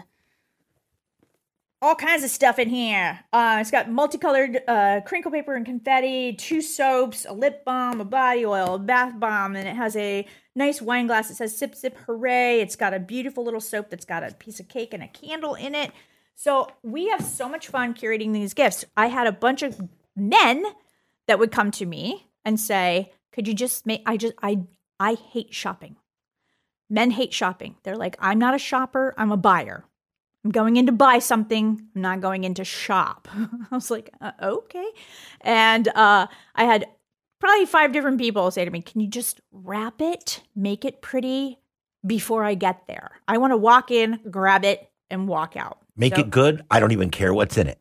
all 1.81 1.95
kinds 1.95 2.23
of 2.23 2.29
stuff 2.29 2.57
in 2.57 2.69
here. 2.69 3.19
Uh, 3.33 3.57
it's 3.59 3.69
got 3.69 3.91
multicolored 3.91 4.61
uh, 4.67 5.01
crinkle 5.05 5.29
paper 5.29 5.55
and 5.55 5.65
confetti, 5.65 6.33
two 6.33 6.61
soaps, 6.61 7.25
a 7.27 7.33
lip 7.33 7.63
balm, 7.65 7.99
a 8.01 8.05
body 8.05 8.45
oil, 8.45 8.75
a 8.75 8.79
bath 8.79 9.19
bomb, 9.19 9.55
and 9.55 9.67
it 9.67 9.75
has 9.75 9.95
a 9.97 10.25
nice 10.55 10.81
wine 10.81 11.07
glass. 11.07 11.29
It 11.29 11.35
says 11.35 11.57
"Sip 11.57 11.75
Sip 11.75 11.97
Hooray!" 12.05 12.61
It's 12.61 12.77
got 12.77 12.93
a 12.93 12.99
beautiful 12.99 13.43
little 13.43 13.59
soap 13.61 13.89
that's 13.89 14.05
got 14.05 14.23
a 14.23 14.33
piece 14.33 14.61
of 14.61 14.69
cake 14.69 14.93
and 14.93 15.03
a 15.03 15.07
candle 15.07 15.55
in 15.55 15.75
it. 15.75 15.91
So 16.37 16.67
we 16.83 17.09
have 17.09 17.23
so 17.23 17.49
much 17.49 17.67
fun 17.67 17.95
curating 17.95 18.31
these 18.31 18.53
gifts. 18.53 18.85
I 18.95 19.07
had 19.07 19.25
a 19.25 19.31
bunch 19.31 19.63
of 19.63 19.81
men 20.15 20.63
that 21.27 21.39
would 21.39 21.51
come 21.51 21.71
to 21.71 21.85
me 21.85 22.27
and 22.45 22.59
say, 22.59 23.11
"Could 23.33 23.47
you 23.47 23.55
just 23.55 23.87
make 23.87 24.03
I 24.05 24.17
just 24.17 24.35
I 24.43 24.61
I 24.99 25.15
hate 25.15 25.53
shopping. 25.53 25.95
Men 26.91 27.09
hate 27.09 27.33
shopping. 27.33 27.75
They're 27.81 27.97
like, 27.97 28.15
"I'm 28.19 28.37
not 28.37 28.53
a 28.53 28.59
shopper, 28.59 29.15
I'm 29.17 29.31
a 29.31 29.37
buyer. 29.37 29.83
I'm 30.45 30.51
going 30.51 30.77
in 30.77 30.85
to 30.85 30.91
buy 30.91 31.17
something, 31.17 31.81
I'm 31.95 32.01
not 32.03 32.21
going 32.21 32.43
in 32.43 32.53
to 32.53 32.63
shop." 32.63 33.27
I 33.33 33.75
was 33.75 33.89
like, 33.89 34.11
uh, 34.21 34.33
"Okay." 34.39 34.87
And 35.41 35.87
uh 35.87 36.27
I 36.53 36.65
had 36.65 36.87
probably 37.39 37.65
five 37.65 37.91
different 37.91 38.19
people 38.19 38.51
say 38.51 38.63
to 38.63 38.69
me, 38.69 38.83
"Can 38.83 39.01
you 39.01 39.07
just 39.07 39.41
wrap 39.51 40.01
it, 40.01 40.43
make 40.55 40.85
it 40.85 41.01
pretty 41.01 41.57
before 42.05 42.43
I 42.43 42.53
get 42.53 42.85
there? 42.87 43.21
I 43.27 43.39
want 43.39 43.53
to 43.53 43.57
walk 43.57 43.89
in, 43.89 44.19
grab 44.29 44.63
it 44.63 44.87
and 45.09 45.27
walk 45.27 45.55
out." 45.57 45.77
Make 45.95 46.15
So- 46.15 46.21
it 46.21 46.29
good. 46.29 46.63
I 46.69 46.79
don't 46.79 46.91
even 46.91 47.09
care 47.09 47.33
what's 47.33 47.57
in 47.57 47.67
it. 47.67 47.79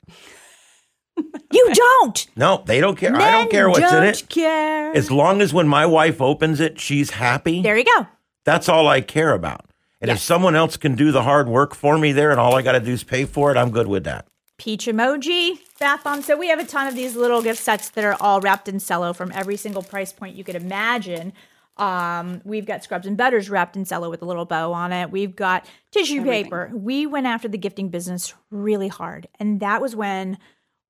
You 1.52 1.72
don't. 1.72 2.26
No, 2.36 2.62
they 2.66 2.80
don't 2.80 2.96
care. 2.96 3.14
I 3.16 3.30
don't 3.30 3.50
care 3.50 3.68
what's 3.70 3.78
in 3.80 3.84
don't 3.88 4.04
it. 4.04 4.28
Care. 4.28 4.92
As 4.94 5.10
long 5.10 5.40
as 5.40 5.54
when 5.54 5.66
my 5.66 5.86
wife 5.86 6.20
opens 6.20 6.60
it, 6.60 6.78
she's 6.78 7.10
happy. 7.10 7.62
there 7.62 7.78
you 7.78 7.84
go. 7.84 8.06
That's 8.44 8.68
all 8.68 8.86
I 8.88 9.00
care 9.00 9.32
about. 9.32 9.64
And 10.02 10.10
if 10.10 10.18
someone 10.18 10.54
else 10.54 10.76
can 10.76 10.94
do 10.94 11.12
the 11.12 11.22
hard 11.22 11.48
work 11.48 11.74
for 11.74 11.96
me 11.96 12.12
there 12.12 12.30
and 12.30 12.38
all 12.38 12.54
I 12.54 12.62
got 12.62 12.72
to 12.72 12.80
do 12.80 12.92
is 12.92 13.02
pay 13.04 13.24
for 13.24 13.50
it, 13.50 13.56
I'm 13.56 13.70
good 13.70 13.86
with 13.86 14.04
that. 14.04 14.26
peach 14.58 14.86
emoji, 14.86 15.58
bath 15.80 16.04
bomb. 16.04 16.20
So 16.20 16.36
we 16.36 16.48
have 16.48 16.58
a 16.58 16.66
ton 16.66 16.86
of 16.86 16.94
these 16.94 17.16
little 17.16 17.40
gift 17.40 17.62
sets 17.62 17.88
that 17.90 18.04
are 18.04 18.16
all 18.20 18.40
wrapped 18.40 18.68
in 18.68 18.78
cello 18.78 19.12
from 19.14 19.32
every 19.32 19.56
single 19.56 19.82
price 19.82 20.12
point 20.12 20.36
you 20.36 20.44
could 20.44 20.54
imagine. 20.56 21.32
Um, 21.76 22.40
we've 22.44 22.64
got 22.66 22.82
scrubs 22.82 23.06
and 23.06 23.16
butters 23.16 23.50
wrapped 23.50 23.76
in 23.76 23.84
cello 23.84 24.08
with 24.08 24.22
a 24.22 24.24
little 24.24 24.46
bow 24.46 24.72
on 24.72 24.92
it. 24.92 25.10
We've 25.10 25.36
got 25.36 25.66
tissue 25.90 26.20
Everything. 26.20 26.44
paper. 26.44 26.70
We 26.74 27.06
went 27.06 27.26
after 27.26 27.48
the 27.48 27.58
gifting 27.58 27.90
business 27.90 28.32
really 28.50 28.88
hard, 28.88 29.28
and 29.38 29.60
that 29.60 29.82
was 29.82 29.94
when 29.94 30.38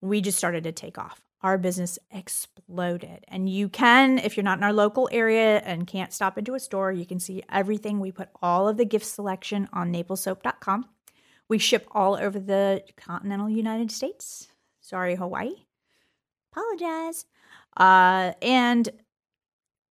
we 0.01 0.21
just 0.21 0.39
started 0.39 0.65
to 0.65 0.73
take 0.73 0.99
off. 0.99 1.21
Our 1.43 1.59
business 1.59 1.99
exploded. 2.11 3.25
And 3.29 3.49
you 3.49 3.69
can, 3.69 4.19
if 4.19 4.37
you're 4.37 4.45
not 4.45 4.59
in 4.59 4.65
our 4.65 4.73
local 4.73 5.09
area 5.13 5.59
and 5.59 5.87
can't 5.87 6.13
stop 6.13 6.39
into 6.39 6.55
a 6.55 6.61
store, 6.61 6.91
you 6.93 7.07
can 7.07 7.21
see 7.21 7.43
everything. 7.51 8.01
We 8.01 8.11
put 8.11 8.31
all 8.43 8.67
of 8.69 8.79
the 8.79 8.85
gift 8.85 9.07
selection 9.07 9.69
on 9.73 9.93
naplessoap.com. 9.93 10.87
We 11.49 11.59
ship 11.59 11.87
all 11.93 12.17
over 12.17 12.41
the 12.41 12.83
continental 12.97 13.49
United 13.49 13.93
States. 13.93 14.49
Sorry, 14.81 15.15
Hawaii. 15.15 15.53
Apologize. 16.53 17.27
Uh, 17.77 18.33
and 18.41 18.89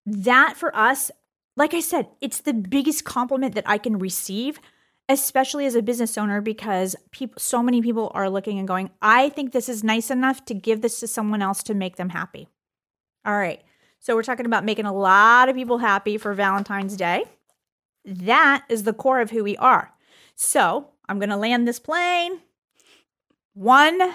that 0.06 0.56
for 0.56 0.74
us, 0.76 1.10
like 1.56 1.74
I 1.74 1.80
said, 1.80 2.08
it's 2.20 2.40
the 2.40 2.52
biggest 2.52 3.04
compliment 3.04 3.54
that 3.54 3.68
I 3.68 3.78
can 3.78 3.98
receive, 3.98 4.60
especially 5.08 5.66
as 5.66 5.74
a 5.74 5.82
business 5.82 6.18
owner, 6.18 6.40
because 6.40 6.96
people, 7.10 7.38
so 7.38 7.62
many 7.62 7.80
people 7.80 8.10
are 8.14 8.28
looking 8.28 8.58
and 8.58 8.66
going, 8.66 8.90
I 9.00 9.28
think 9.28 9.52
this 9.52 9.68
is 9.68 9.84
nice 9.84 10.10
enough 10.10 10.44
to 10.46 10.54
give 10.54 10.82
this 10.82 11.00
to 11.00 11.06
someone 11.06 11.42
else 11.42 11.62
to 11.64 11.74
make 11.74 11.96
them 11.96 12.10
happy. 12.10 12.48
All 13.24 13.36
right. 13.36 13.62
So 14.00 14.14
we're 14.14 14.22
talking 14.22 14.46
about 14.46 14.64
making 14.64 14.84
a 14.84 14.92
lot 14.92 15.48
of 15.48 15.56
people 15.56 15.78
happy 15.78 16.18
for 16.18 16.34
Valentine's 16.34 16.96
Day. 16.96 17.24
That 18.04 18.64
is 18.68 18.82
the 18.82 18.92
core 18.92 19.20
of 19.20 19.30
who 19.30 19.42
we 19.42 19.56
are. 19.56 19.92
So 20.34 20.90
I'm 21.08 21.18
going 21.18 21.30
to 21.30 21.36
land 21.36 21.66
this 21.66 21.78
plane. 21.78 22.40
One 23.54 24.14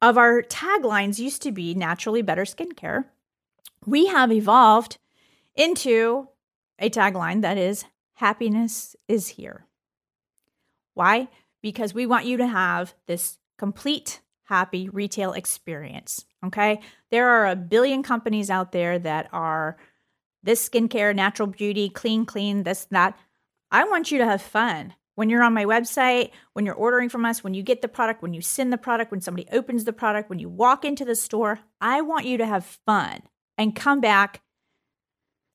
of 0.00 0.16
our 0.16 0.42
taglines 0.42 1.18
used 1.18 1.42
to 1.42 1.52
be 1.52 1.74
naturally 1.74 2.22
better 2.22 2.44
skincare. 2.44 3.04
We 3.86 4.06
have 4.06 4.30
evolved 4.30 4.98
into 5.54 6.28
a 6.78 6.90
tagline 6.90 7.42
that 7.42 7.56
is 7.56 7.84
happiness 8.14 8.94
is 9.08 9.28
here. 9.28 9.66
Why? 10.94 11.28
Because 11.62 11.94
we 11.94 12.06
want 12.06 12.26
you 12.26 12.36
to 12.36 12.46
have 12.46 12.94
this 13.06 13.38
complete 13.58 14.20
happy 14.44 14.88
retail 14.88 15.32
experience. 15.32 16.26
Okay. 16.44 16.80
There 17.10 17.28
are 17.28 17.46
a 17.46 17.56
billion 17.56 18.02
companies 18.02 18.50
out 18.50 18.72
there 18.72 18.98
that 18.98 19.28
are 19.32 19.76
this 20.42 20.68
skincare, 20.68 21.14
natural 21.14 21.46
beauty, 21.46 21.88
clean, 21.88 22.26
clean, 22.26 22.64
this, 22.64 22.86
that. 22.90 23.18
I 23.70 23.84
want 23.84 24.10
you 24.10 24.18
to 24.18 24.26
have 24.26 24.42
fun. 24.42 24.94
When 25.14 25.28
you're 25.28 25.42
on 25.42 25.52
my 25.52 25.64
website, 25.64 26.30
when 26.54 26.64
you're 26.64 26.74
ordering 26.74 27.08
from 27.08 27.24
us, 27.24 27.44
when 27.44 27.54
you 27.54 27.62
get 27.62 27.82
the 27.82 27.88
product, 27.88 28.22
when 28.22 28.32
you 28.32 28.40
send 28.40 28.72
the 28.72 28.78
product, 28.78 29.10
when 29.10 29.20
somebody 29.20 29.46
opens 29.52 29.84
the 29.84 29.92
product, 29.92 30.30
when 30.30 30.38
you 30.38 30.48
walk 30.48 30.84
into 30.84 31.04
the 31.04 31.14
store, 31.14 31.60
I 31.80 32.00
want 32.00 32.24
you 32.24 32.38
to 32.38 32.46
have 32.46 32.64
fun 32.64 33.22
and 33.60 33.76
come 33.76 34.00
back 34.00 34.40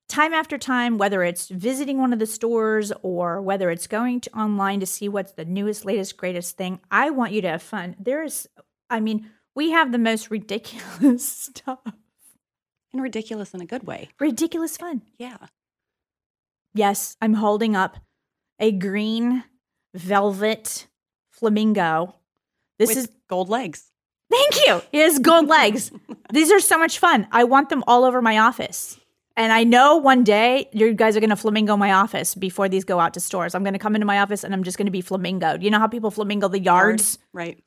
time 0.07 0.31
after 0.31 0.59
time, 0.59 0.99
whether 0.99 1.23
it's 1.23 1.47
visiting 1.47 1.97
one 1.97 2.13
of 2.13 2.19
the 2.19 2.27
stores 2.27 2.93
or 3.01 3.41
whether 3.41 3.71
it's 3.71 3.87
going 3.87 4.21
to 4.21 4.37
online 4.37 4.79
to 4.79 4.85
see 4.85 5.09
what's 5.09 5.31
the 5.31 5.43
newest, 5.43 5.85
latest, 5.85 6.15
greatest 6.15 6.55
thing. 6.55 6.79
I 6.91 7.09
want 7.09 7.33
you 7.33 7.41
to 7.41 7.49
have 7.49 7.63
fun. 7.63 7.95
There 7.99 8.21
is, 8.23 8.47
I 8.91 8.99
mean, 8.99 9.31
we 9.55 9.71
have 9.71 9.91
the 9.91 9.97
most 9.97 10.29
ridiculous 10.29 11.27
stuff. 11.27 11.79
And 12.93 13.01
ridiculous 13.01 13.55
in 13.55 13.61
a 13.61 13.65
good 13.65 13.87
way. 13.87 14.09
Ridiculous 14.19 14.77
fun. 14.77 15.01
Yeah. 15.17 15.37
Yes, 16.75 17.17
I'm 17.19 17.33
holding 17.33 17.75
up 17.75 17.97
a 18.59 18.71
green 18.71 19.43
velvet 19.95 20.85
flamingo. 21.31 22.13
This 22.77 22.89
With 22.89 22.97
is 22.97 23.09
gold 23.27 23.49
legs. 23.49 23.91
Thank 24.29 24.67
you. 24.67 24.81
He 24.91 24.99
has 24.99 25.19
gold 25.19 25.47
legs. 25.47 25.91
These 26.31 26.51
are 26.51 26.59
so 26.59 26.77
much 26.77 26.99
fun. 26.99 27.27
I 27.31 27.43
want 27.43 27.69
them 27.69 27.83
all 27.88 28.03
over 28.03 28.21
my 28.21 28.39
office. 28.39 28.99
And 29.38 29.51
I 29.51 29.63
know 29.65 29.97
one 29.97 30.23
day 30.23 30.69
you 30.71 30.93
guys 30.93 31.17
are 31.17 31.19
going 31.19 31.29
to 31.29 31.35
flamingo 31.35 31.75
my 31.75 31.91
office 31.91 32.35
before 32.35 32.69
these 32.69 32.85
go 32.85 32.99
out 32.99 33.13
to 33.15 33.19
stores. 33.19 33.53
I'm 33.53 33.63
going 33.63 33.73
to 33.73 33.79
come 33.79 33.95
into 33.95 34.05
my 34.05 34.19
office 34.19 34.43
and 34.43 34.53
I'm 34.53 34.63
just 34.63 34.77
going 34.77 34.85
to 34.85 34.91
be 34.91 35.01
flamingoed. 35.01 35.61
You 35.61 35.71
know 35.71 35.79
how 35.79 35.88
people 35.88 36.09
flamingo 36.09 36.47
the 36.47 36.59
yards? 36.59 37.19
Right. 37.33 37.61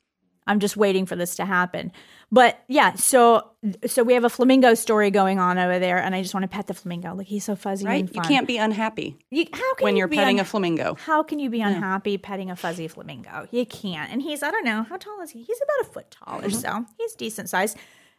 I'm 0.49 0.59
just 0.59 0.75
waiting 0.75 1.05
for 1.05 1.15
this 1.15 1.35
to 1.37 1.45
happen. 1.45 1.93
But 2.31 2.59
yeah, 2.67 2.93
so 2.95 3.49
so 3.87 4.03
we 4.03 4.13
have 4.13 4.23
a 4.23 4.29
flamingo 4.29 4.73
story 4.73 5.09
going 5.11 5.39
on 5.39 5.57
over 5.57 5.79
there, 5.79 5.97
and 5.97 6.13
I 6.13 6.21
just 6.21 6.33
want 6.33 6.43
to 6.43 6.47
pet 6.47 6.67
the 6.67 6.73
flamingo. 6.73 7.15
Like 7.15 7.27
he's 7.27 7.43
so 7.45 7.55
fuzzy 7.55 7.85
Right. 7.85 8.13
You 8.13 8.21
can't 8.21 8.45
be 8.47 8.57
unhappy 8.57 9.17
You- 9.31 9.45
how 9.53 9.73
can 9.75 9.83
when 9.85 9.95
you 9.95 9.99
you're 9.99 10.07
be 10.07 10.17
petting 10.17 10.37
unha- 10.37 10.41
a 10.41 10.45
flamingo. 10.45 10.95
How 10.95 11.23
can 11.23 11.39
you 11.39 11.49
be 11.49 11.61
unhappy 11.61 12.17
petting 12.17 12.51
a 12.51 12.55
fuzzy 12.55 12.87
flamingo? 12.87 13.47
You 13.51 13.65
can't. 13.65 14.11
And 14.11 14.21
he's, 14.21 14.43
I 14.43 14.51
don't 14.51 14.65
know, 14.65 14.83
how 14.83 14.97
tall 14.97 15.21
is 15.21 15.31
he? 15.31 15.41
He's 15.43 15.59
about 15.61 15.89
a 15.89 15.93
foot 15.93 16.11
tall 16.11 16.43
or 16.45 16.49
so. 16.49 16.85
He's 16.97 17.13
decent 17.15 17.49
size. 17.49 17.75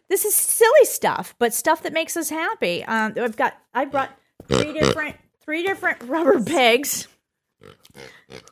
This 0.09 0.25
is 0.25 0.35
silly 0.35 0.85
stuff, 0.85 1.35
but 1.39 1.55
stuff 1.55 1.83
that 1.85 1.93
makes 1.93 2.17
us 2.17 2.31
happy. 2.31 2.83
Um, 2.85 3.15
I've 3.17 3.37
got, 3.37 3.55
I 3.73 3.85
brought 3.85 4.11
three 4.49 4.73
different, 4.73 5.17
three 5.41 5.63
different 5.63 6.03
rubber 6.03 6.43
pigs. 6.43 7.07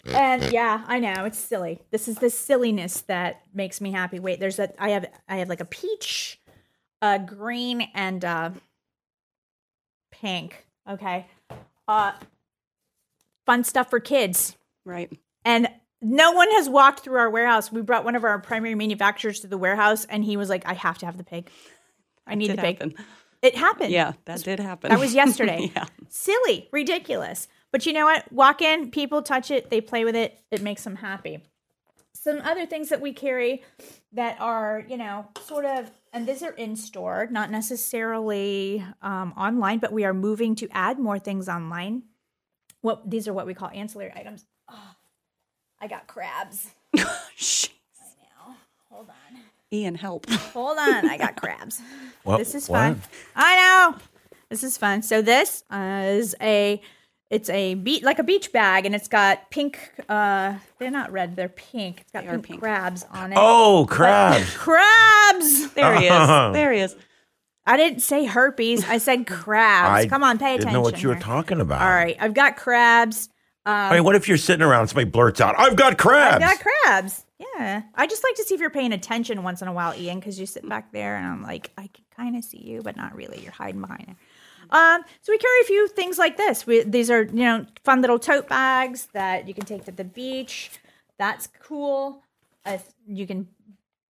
And 0.07 0.53
yeah, 0.53 0.85
I 0.87 0.99
know 0.99 1.25
it's 1.25 1.38
silly. 1.38 1.81
This 1.90 2.09
is 2.09 2.16
the 2.16 2.31
silliness 2.31 3.03
that 3.03 3.42
makes 3.55 3.81
me 3.81 3.92
happy. 3.92 4.18
Wait, 4.18 4.40
there's 4.40 4.59
a, 4.59 4.71
I 4.83 4.90
have, 4.90 5.07
I 5.29 5.37
have 5.37 5.49
like 5.49 5.61
a 5.61 5.64
peach, 5.64 6.40
a 7.01 7.18
green, 7.18 7.88
and 7.94 8.25
uh 8.25 8.51
pink. 10.21 10.66
Okay. 10.88 11.27
Uh, 11.87 12.12
fun 13.47 13.64
stuff 13.64 13.90
for 13.90 14.01
kids. 14.01 14.57
Right. 14.85 15.11
And 15.44 15.68
no 16.01 16.33
one 16.33 16.51
has 16.53 16.68
walked 16.68 17.01
through 17.01 17.18
our 17.18 17.31
warehouse. 17.31 17.73
We 17.73 17.83
brought 17.83 18.05
one 18.05 18.14
of 18.14 18.25
our 18.25 18.38
primary 18.38 18.75
manufacturers 18.75 19.40
to 19.40 19.47
the 19.47 19.59
warehouse, 19.59 20.05
and 20.05 20.25
he 20.25 20.37
was 20.37 20.49
like, 20.49 20.66
"I 20.66 20.75
have 20.75 20.99
to 20.99 21.07
have 21.07 21.16
the 21.16 21.25
pig. 21.25 21.51
I 22.27 22.35
need 22.35 22.51
the 22.51 22.57
pig." 22.57 22.81
happen. 22.81 22.94
It 23.40 23.57
happened. 23.57 23.92
Yeah, 23.92 24.12
that 24.25 24.42
did 24.42 24.61
happen. 24.61 24.90
That 24.90 24.99
was 24.99 25.14
yesterday. 25.14 25.71
yeah. 25.77 25.87
Silly, 26.09 26.68
ridiculous. 26.73 27.49
But 27.72 27.85
you 27.87 27.92
know 27.92 28.04
what? 28.07 28.31
Walk 28.33 28.62
in, 28.62 28.90
people 28.90 29.22
touch 29.22 29.50
it, 29.50 29.70
they 29.70 29.81
play 29.81 30.04
with 30.04 30.16
it, 30.16 30.38
it 30.50 30.62
makes 30.62 30.85
them 30.85 30.96
happy. 30.96 31.42
Some 32.14 32.40
other 32.40 32.66
things 32.66 32.88
that 32.88 33.00
we 33.00 33.12
carry 33.12 33.62
that 34.12 34.40
are, 34.40 34.85
you 34.88 34.96
know, 34.96 35.26
sort 35.46 35.64
of, 35.64 35.90
and 36.12 36.26
these 36.26 36.42
are 36.42 36.52
in 36.52 36.76
store, 36.76 37.28
not 37.31 37.50
necessarily 37.50 38.85
um, 39.02 39.33
online, 39.37 39.78
but 39.78 39.92
we 39.92 40.04
are 40.04 40.14
moving 40.14 40.54
to 40.57 40.68
add 40.72 40.98
more 40.98 41.18
things 41.18 41.48
online. 41.48 42.02
What 42.81 43.09
these 43.11 43.28
are 43.28 43.33
what 43.33 43.46
we 43.46 43.54
call 43.54 43.70
ancillary 43.74 44.12
items. 44.14 44.44
Oh, 44.70 44.94
I 45.81 45.87
got 45.88 46.07
crabs. 46.07 46.68
Shh. 47.37 47.68
Now, 48.00 48.57
hold 48.90 49.09
on. 49.11 49.40
Ian, 49.72 49.94
help. 49.94 50.28
Hold 50.31 50.78
on, 50.78 51.09
I 51.09 51.16
got 51.18 51.37
crabs. 51.37 51.81
What- 52.24 52.38
This 52.38 52.54
is 52.54 52.68
what? 52.68 52.78
fun. 52.78 53.02
I 53.37 53.57
know. 53.92 53.98
This 54.50 54.62
is 54.64 54.76
fun. 54.78 55.02
So 55.02 55.22
this 55.22 55.62
is 55.72 56.35
a 56.40 56.81
it's 57.31 57.51
a 57.51 57.75
beach 57.75 58.03
like 58.03 58.19
a 58.19 58.23
beach 58.23 58.53
bag 58.53 58.87
and 58.87 58.95
it's 58.95 59.09
got 59.09 59.51
pink 59.51 59.79
uh 60.09 60.55
they're 60.79 60.91
not 60.91 61.12
red, 61.12 61.37
they're 61.37 61.49
pink. 61.49 62.01
It's 62.01 62.11
got 62.12 62.25
They 62.25 62.31
pink, 62.31 62.47
pink. 62.47 62.61
crabs 62.61 63.05
on 63.11 63.33
it. 63.33 63.38
Oh, 63.38 63.87
crabs. 63.88 64.55
Crabs. 64.57 65.71
There 65.73 65.95
he 65.97 66.07
is. 66.07 66.53
There 66.55 66.73
he 66.73 66.81
is. 66.81 66.97
I 67.67 67.77
didn't 67.77 68.01
say 68.01 68.25
herpes. 68.25 68.88
I 68.88 68.97
said 68.99 69.27
crabs. 69.29 70.07
I 70.07 70.09
Come 70.09 70.25
on, 70.25 70.38
pay 70.38 70.55
attention. 70.55 70.69
Didn't 70.69 70.73
know 70.75 70.81
what 70.81 71.03
you 71.03 71.09
were 71.09 71.14
here. 71.14 71.23
talking 71.23 71.61
about. 71.61 71.83
All 71.83 71.88
right, 71.88 72.17
I've 72.19 72.35
got 72.35 72.57
crabs. 72.57 73.29
I 73.67 73.93
mean, 73.93 74.05
what 74.05 74.14
if 74.14 74.27
you're 74.29 74.38
sitting 74.38 74.64
around 74.67 74.81
and 74.81 74.88
somebody 74.88 75.11
blurts 75.11 75.43
out, 75.43 75.55
"I've 75.59 75.77
got 75.77 75.99
crabs"? 75.99 76.43
I've 76.43 76.59
got 76.59 76.67
crabs. 76.85 77.27
Yeah. 77.38 77.83
I 77.95 78.07
just 78.07 78.25
like 78.25 78.35
to 78.37 78.45
see 78.45 78.55
if 78.55 78.61
you're 78.62 78.71
paying 78.71 78.93
attention 78.93 79.43
once 79.43 79.61
in 79.61 79.69
a 79.69 79.73
while, 79.75 79.95
Ian, 79.95 80.19
because 80.19 80.41
you 80.41 80.47
sit 80.47 80.67
back 80.67 80.91
there 80.91 81.17
and 81.17 81.27
I'm 81.27 81.43
like, 81.43 81.71
I 81.77 81.83
can 81.93 82.05
kind 82.17 82.35
of 82.37 82.43
see 82.45 82.59
you, 82.62 82.81
but 82.83 82.97
not 82.97 83.14
really. 83.14 83.41
You're 83.43 83.53
hiding 83.53 83.83
behind 83.83 84.07
it. 84.09 84.17
Um, 84.70 85.02
so 85.22 85.33
we 85.33 85.38
carry 85.38 85.61
a 85.62 85.64
few 85.64 85.88
things 85.88 86.18
like 86.18 86.37
this. 86.37 86.66
We, 86.66 86.83
these 86.83 87.11
are, 87.11 87.22
you 87.22 87.44
know, 87.44 87.66
fun 87.85 88.00
little 88.00 88.18
tote 88.18 88.48
bags 88.48 89.09
that 89.12 89.46
you 89.48 89.54
can 89.54 89.64
take 89.64 89.85
to 89.87 89.92
the 89.92 90.04
beach. 90.04 90.70
That's 91.18 91.48
cool. 91.62 92.22
Uh, 92.64 92.78
you 93.07 93.26
can 93.26 93.48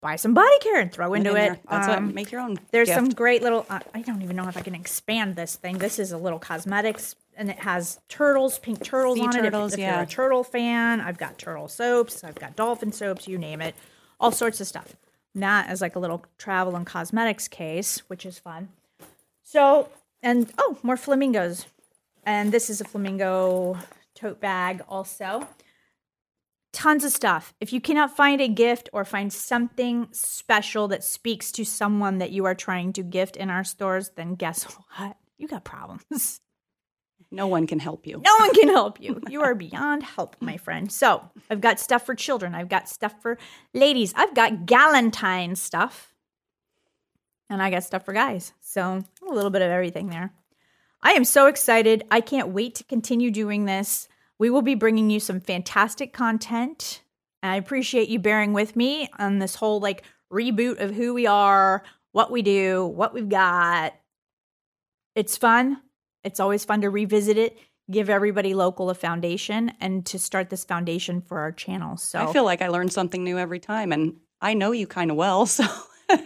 buy 0.00 0.16
some 0.16 0.34
body 0.34 0.58
care 0.60 0.80
and 0.80 0.92
throw 0.92 1.14
into 1.14 1.34
it. 1.34 1.58
That's 1.68 1.88
Um, 1.88 2.06
what 2.06 2.14
make 2.14 2.30
your 2.32 2.40
own. 2.40 2.58
there's 2.70 2.88
gift. 2.88 2.96
some 2.96 3.08
great 3.10 3.42
little. 3.42 3.66
Uh, 3.68 3.80
I 3.94 4.02
don't 4.02 4.22
even 4.22 4.36
know 4.36 4.48
if 4.48 4.56
I 4.56 4.62
can 4.62 4.74
expand 4.74 5.36
this 5.36 5.56
thing. 5.56 5.78
This 5.78 5.98
is 5.98 6.12
a 6.12 6.18
little 6.18 6.38
cosmetics, 6.38 7.16
and 7.36 7.50
it 7.50 7.58
has 7.60 7.98
turtles, 8.08 8.58
pink 8.58 8.82
turtles 8.82 9.18
Sea 9.18 9.26
on 9.26 9.32
turtles, 9.32 9.72
it. 9.72 9.74
If, 9.74 9.78
if 9.80 9.82
yeah. 9.84 9.94
you're 9.94 10.02
a 10.04 10.06
turtle 10.06 10.44
fan, 10.44 11.00
I've 11.00 11.18
got 11.18 11.38
turtle 11.38 11.68
soaps. 11.68 12.22
I've 12.24 12.36
got 12.36 12.56
dolphin 12.56 12.92
soaps. 12.92 13.26
You 13.26 13.36
name 13.38 13.60
it, 13.60 13.74
all 14.20 14.30
sorts 14.32 14.60
of 14.60 14.66
stuff. 14.66 14.94
That 15.34 15.70
is 15.70 15.80
like 15.80 15.96
a 15.96 15.98
little 15.98 16.24
travel 16.38 16.76
and 16.76 16.86
cosmetics 16.86 17.46
case, 17.48 17.98
which 18.08 18.24
is 18.24 18.38
fun. 18.38 18.68
So, 19.42 19.88
and 20.22 20.52
oh, 20.58 20.78
more 20.82 20.96
flamingos, 20.96 21.66
and 22.24 22.52
this 22.52 22.70
is 22.70 22.80
a 22.80 22.84
flamingo 22.84 23.78
tote 24.14 24.40
bag 24.40 24.82
also 24.88 25.46
tons 26.76 27.04
of 27.04 27.10
stuff. 27.10 27.54
If 27.58 27.72
you 27.72 27.80
cannot 27.80 28.14
find 28.14 28.38
a 28.38 28.48
gift 28.48 28.90
or 28.92 29.06
find 29.06 29.32
something 29.32 30.08
special 30.12 30.88
that 30.88 31.02
speaks 31.02 31.50
to 31.52 31.64
someone 31.64 32.18
that 32.18 32.32
you 32.32 32.44
are 32.44 32.54
trying 32.54 32.92
to 32.94 33.02
gift 33.02 33.36
in 33.36 33.48
our 33.48 33.64
stores, 33.64 34.10
then 34.14 34.34
guess 34.34 34.64
what? 34.96 35.16
You 35.38 35.48
got 35.48 35.64
problems. 35.64 36.40
No 37.30 37.46
one 37.46 37.66
can 37.66 37.78
help 37.78 38.06
you. 38.06 38.20
No 38.22 38.36
one 38.38 38.52
can 38.54 38.68
help 38.68 39.00
you. 39.00 39.20
You 39.30 39.40
are 39.40 39.54
beyond 39.54 40.02
help, 40.02 40.36
my 40.40 40.58
friend. 40.58 40.92
So, 40.92 41.28
I've 41.50 41.62
got 41.62 41.80
stuff 41.80 42.04
for 42.06 42.14
children. 42.14 42.54
I've 42.54 42.68
got 42.68 42.88
stuff 42.88 43.14
for 43.20 43.38
ladies. 43.74 44.12
I've 44.14 44.34
got 44.34 44.66
Galentine 44.66 45.56
stuff. 45.56 46.14
And 47.48 47.62
I 47.62 47.70
got 47.70 47.84
stuff 47.84 48.04
for 48.04 48.12
guys. 48.12 48.52
So, 48.60 49.04
a 49.28 49.32
little 49.32 49.50
bit 49.50 49.62
of 49.62 49.70
everything 49.70 50.08
there. 50.08 50.32
I 51.02 51.12
am 51.12 51.24
so 51.24 51.46
excited. 51.46 52.04
I 52.10 52.20
can't 52.20 52.48
wait 52.48 52.74
to 52.76 52.84
continue 52.84 53.30
doing 53.30 53.64
this. 53.64 54.08
We 54.38 54.50
will 54.50 54.62
be 54.62 54.74
bringing 54.74 55.10
you 55.10 55.20
some 55.20 55.40
fantastic 55.40 56.12
content. 56.12 57.02
And 57.42 57.52
I 57.52 57.56
appreciate 57.56 58.08
you 58.08 58.18
bearing 58.18 58.52
with 58.52 58.74
me 58.74 59.08
on 59.18 59.38
this 59.38 59.54
whole 59.54 59.78
like 59.80 60.02
reboot 60.32 60.80
of 60.80 60.94
who 60.94 61.14
we 61.14 61.26
are, 61.26 61.84
what 62.12 62.30
we 62.30 62.42
do, 62.42 62.84
what 62.86 63.14
we've 63.14 63.28
got. 63.28 63.94
It's 65.14 65.36
fun. 65.36 65.80
It's 66.24 66.40
always 66.40 66.64
fun 66.64 66.80
to 66.80 66.90
revisit 66.90 67.38
it, 67.38 67.56
give 67.90 68.10
everybody 68.10 68.52
local 68.52 68.90
a 68.90 68.94
foundation, 68.94 69.72
and 69.80 70.04
to 70.06 70.18
start 70.18 70.50
this 70.50 70.64
foundation 70.64 71.20
for 71.20 71.38
our 71.38 71.52
channel. 71.52 71.96
So 71.96 72.18
I 72.18 72.32
feel 72.32 72.44
like 72.44 72.62
I 72.62 72.68
learn 72.68 72.90
something 72.90 73.22
new 73.22 73.38
every 73.38 73.60
time, 73.60 73.92
and 73.92 74.16
I 74.40 74.54
know 74.54 74.72
you 74.72 74.86
kind 74.86 75.10
of 75.10 75.16
well. 75.16 75.46
So 75.56 75.64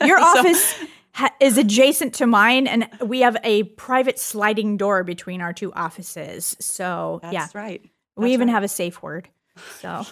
your 0.05 0.19
so- 0.21 0.25
office 0.25 0.75
ha- 1.13 1.35
is 1.41 1.59
adjacent 1.59 2.15
to 2.15 2.27
mine, 2.27 2.67
and 2.67 2.89
we 3.05 3.21
have 3.21 3.37
a 3.45 3.65
private 3.65 4.19
sliding 4.19 4.77
door 4.77 5.05
between 5.05 5.41
our 5.41 5.53
two 5.53 5.73
offices. 5.75 6.57
So 6.61 7.21
yeah, 7.25 7.31
That's 7.31 7.55
yeah, 7.55 7.61
right. 7.61 7.83
we 8.17 8.33
even 8.33 8.49
right. 8.49 8.55
have 8.55 8.63
a 8.63 8.69
safe 8.69 9.03
word. 9.03 9.29
So 9.81 10.05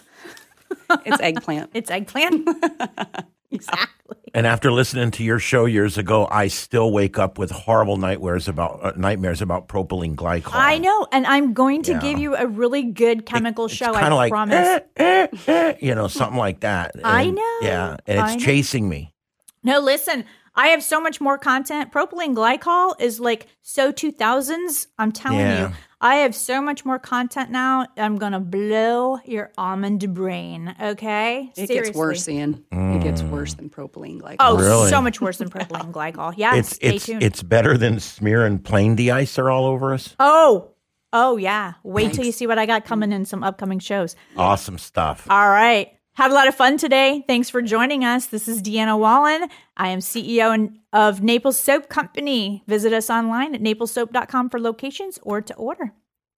It's 1.07 1.21
eggplant. 1.21 1.71
it's 1.75 1.91
eggplant. 1.91 2.49
exactly. 3.51 4.17
And 4.35 4.47
after 4.47 4.71
listening 4.71 5.11
to 5.13 5.25
your 5.25 5.39
show 5.39 5.65
years 5.65 5.97
ago, 5.97 6.29
I 6.31 6.49
still 6.49 6.93
wake 6.93 7.19
up 7.19 7.39
with 7.39 7.51
horrible 7.51 7.97
nightmares 7.97 8.47
about 8.49 8.85
uh, 8.85 8.93
nightmares 8.97 9.41
about 9.41 9.69
propylene 9.69 10.15
glycol. 10.17 10.51
I 10.53 10.79
know, 10.79 11.07
and 11.13 11.27
I'm 11.27 11.55
going 11.55 11.83
to 11.85 11.93
Yeah. 11.93 12.01
give 12.01 12.19
you 12.19 12.37
a 12.37 12.47
really 12.47 12.83
good 12.83 13.25
chemical 13.25 13.65
It's 13.67 13.75
show. 13.75 13.93
I 13.93 14.09
like, 14.13 14.31
promise. 14.31 14.55
eh, 14.55 14.81
eh, 14.97 15.27
eh, 15.47 15.75
you 15.81 15.95
know, 15.95 16.09
something 16.09 16.39
like 16.39 16.61
that. 16.61 16.93
I 17.03 17.31
know. 17.31 17.59
Yeah, 17.63 17.97
and 18.07 18.21
I 18.21 18.33
it's 18.35 18.41
know. 18.41 18.45
chasing 18.47 18.89
me. 18.89 19.15
No, 19.63 19.81
listen, 19.81 20.25
I 20.59 20.69
have 20.69 20.83
so 20.83 21.01
much 21.01 21.21
more 21.21 21.39
content. 21.39 21.93
Propylene 21.93 22.35
glycol 22.35 23.01
is 23.01 23.21
like 23.21 23.47
so 23.63 23.93
2000s. 23.93 24.89
I'm 24.99 25.13
telling 25.13 25.39
Yeah. 25.39 25.69
you, 25.69 25.75
I 26.01 26.17
have 26.17 26.35
so 26.35 26.61
much 26.61 26.85
more 26.85 26.99
content 26.99 27.51
now. 27.51 27.87
I'm 27.97 28.17
going 28.17 28.33
to 28.33 28.41
blow 28.41 29.21
your 29.25 29.53
almond 29.57 30.13
brain. 30.15 30.75
Okay. 30.81 31.53
It 31.57 31.69
Seriously. 31.69 31.77
gets 31.77 31.97
worse, 31.97 32.29
Ian. 32.29 32.65
It 32.73 33.03
gets 33.05 33.23
mm. 33.23 33.31
worse 33.31 33.55
than 33.55 33.71
propylene 33.71 34.21
glycol. 34.21 34.37
Oh, 34.41 34.59
Really? 34.59 34.91
so 34.91 35.01
much 35.01 35.21
worse 35.21 35.39
than 35.39 35.49
propylene 35.49 35.93
glycol. 35.93 36.35
Yeah. 36.37 36.57
It's 36.57 36.75
stay 36.75 36.97
it's 36.97 37.07
tuned. 37.07 37.23
it's 37.23 37.43
better 37.45 37.79
than 37.79 38.01
smearing 38.01 38.59
plane 38.59 38.97
de-icer 38.97 39.53
all 39.53 39.65
over 39.67 39.95
us. 39.95 40.17
oh, 40.19 40.73
oh, 41.13 41.37
yeah. 41.37 41.75
Wait 41.85 42.13
till 42.15 42.25
you 42.25 42.33
see 42.33 42.49
what 42.49 42.59
I 42.59 42.67
got 42.67 42.85
coming 42.85 43.13
in 43.13 43.25
some 43.25 43.45
upcoming 43.45 43.79
shows. 43.79 44.17
Awesome 44.37 44.79
stuff. 44.79 45.25
All 45.31 45.51
right. 45.51 45.93
Had 46.19 46.33
a 46.33 46.35
lot 46.35 46.49
of 46.49 46.57
fun 46.57 46.79
today. 46.79 47.23
Thanks 47.29 47.49
for 47.49 47.63
joining 47.63 48.05
us. 48.05 48.27
This 48.27 48.49
is 48.49 48.61
Deanna 48.61 48.99
Wallin. 48.99 49.49
I 49.77 49.91
am 49.91 50.01
CEO 50.01 50.77
of 50.93 51.23
Naples 51.23 51.57
Soap 51.57 51.89
Company. 51.89 52.65
Visit 52.67 52.93
us 52.93 53.09
online 53.09 53.55
at 53.55 53.63
naplessoap.com 53.63 54.51
for 54.51 54.59
locations 54.59 55.21
or 55.23 55.41
to 55.41 55.55
order. 55.55 55.93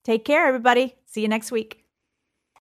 Take 0.04 0.26
care, 0.26 0.46
everybody. 0.46 0.96
See 1.06 1.22
you 1.22 1.28
next 1.28 1.50
week. 1.50 1.82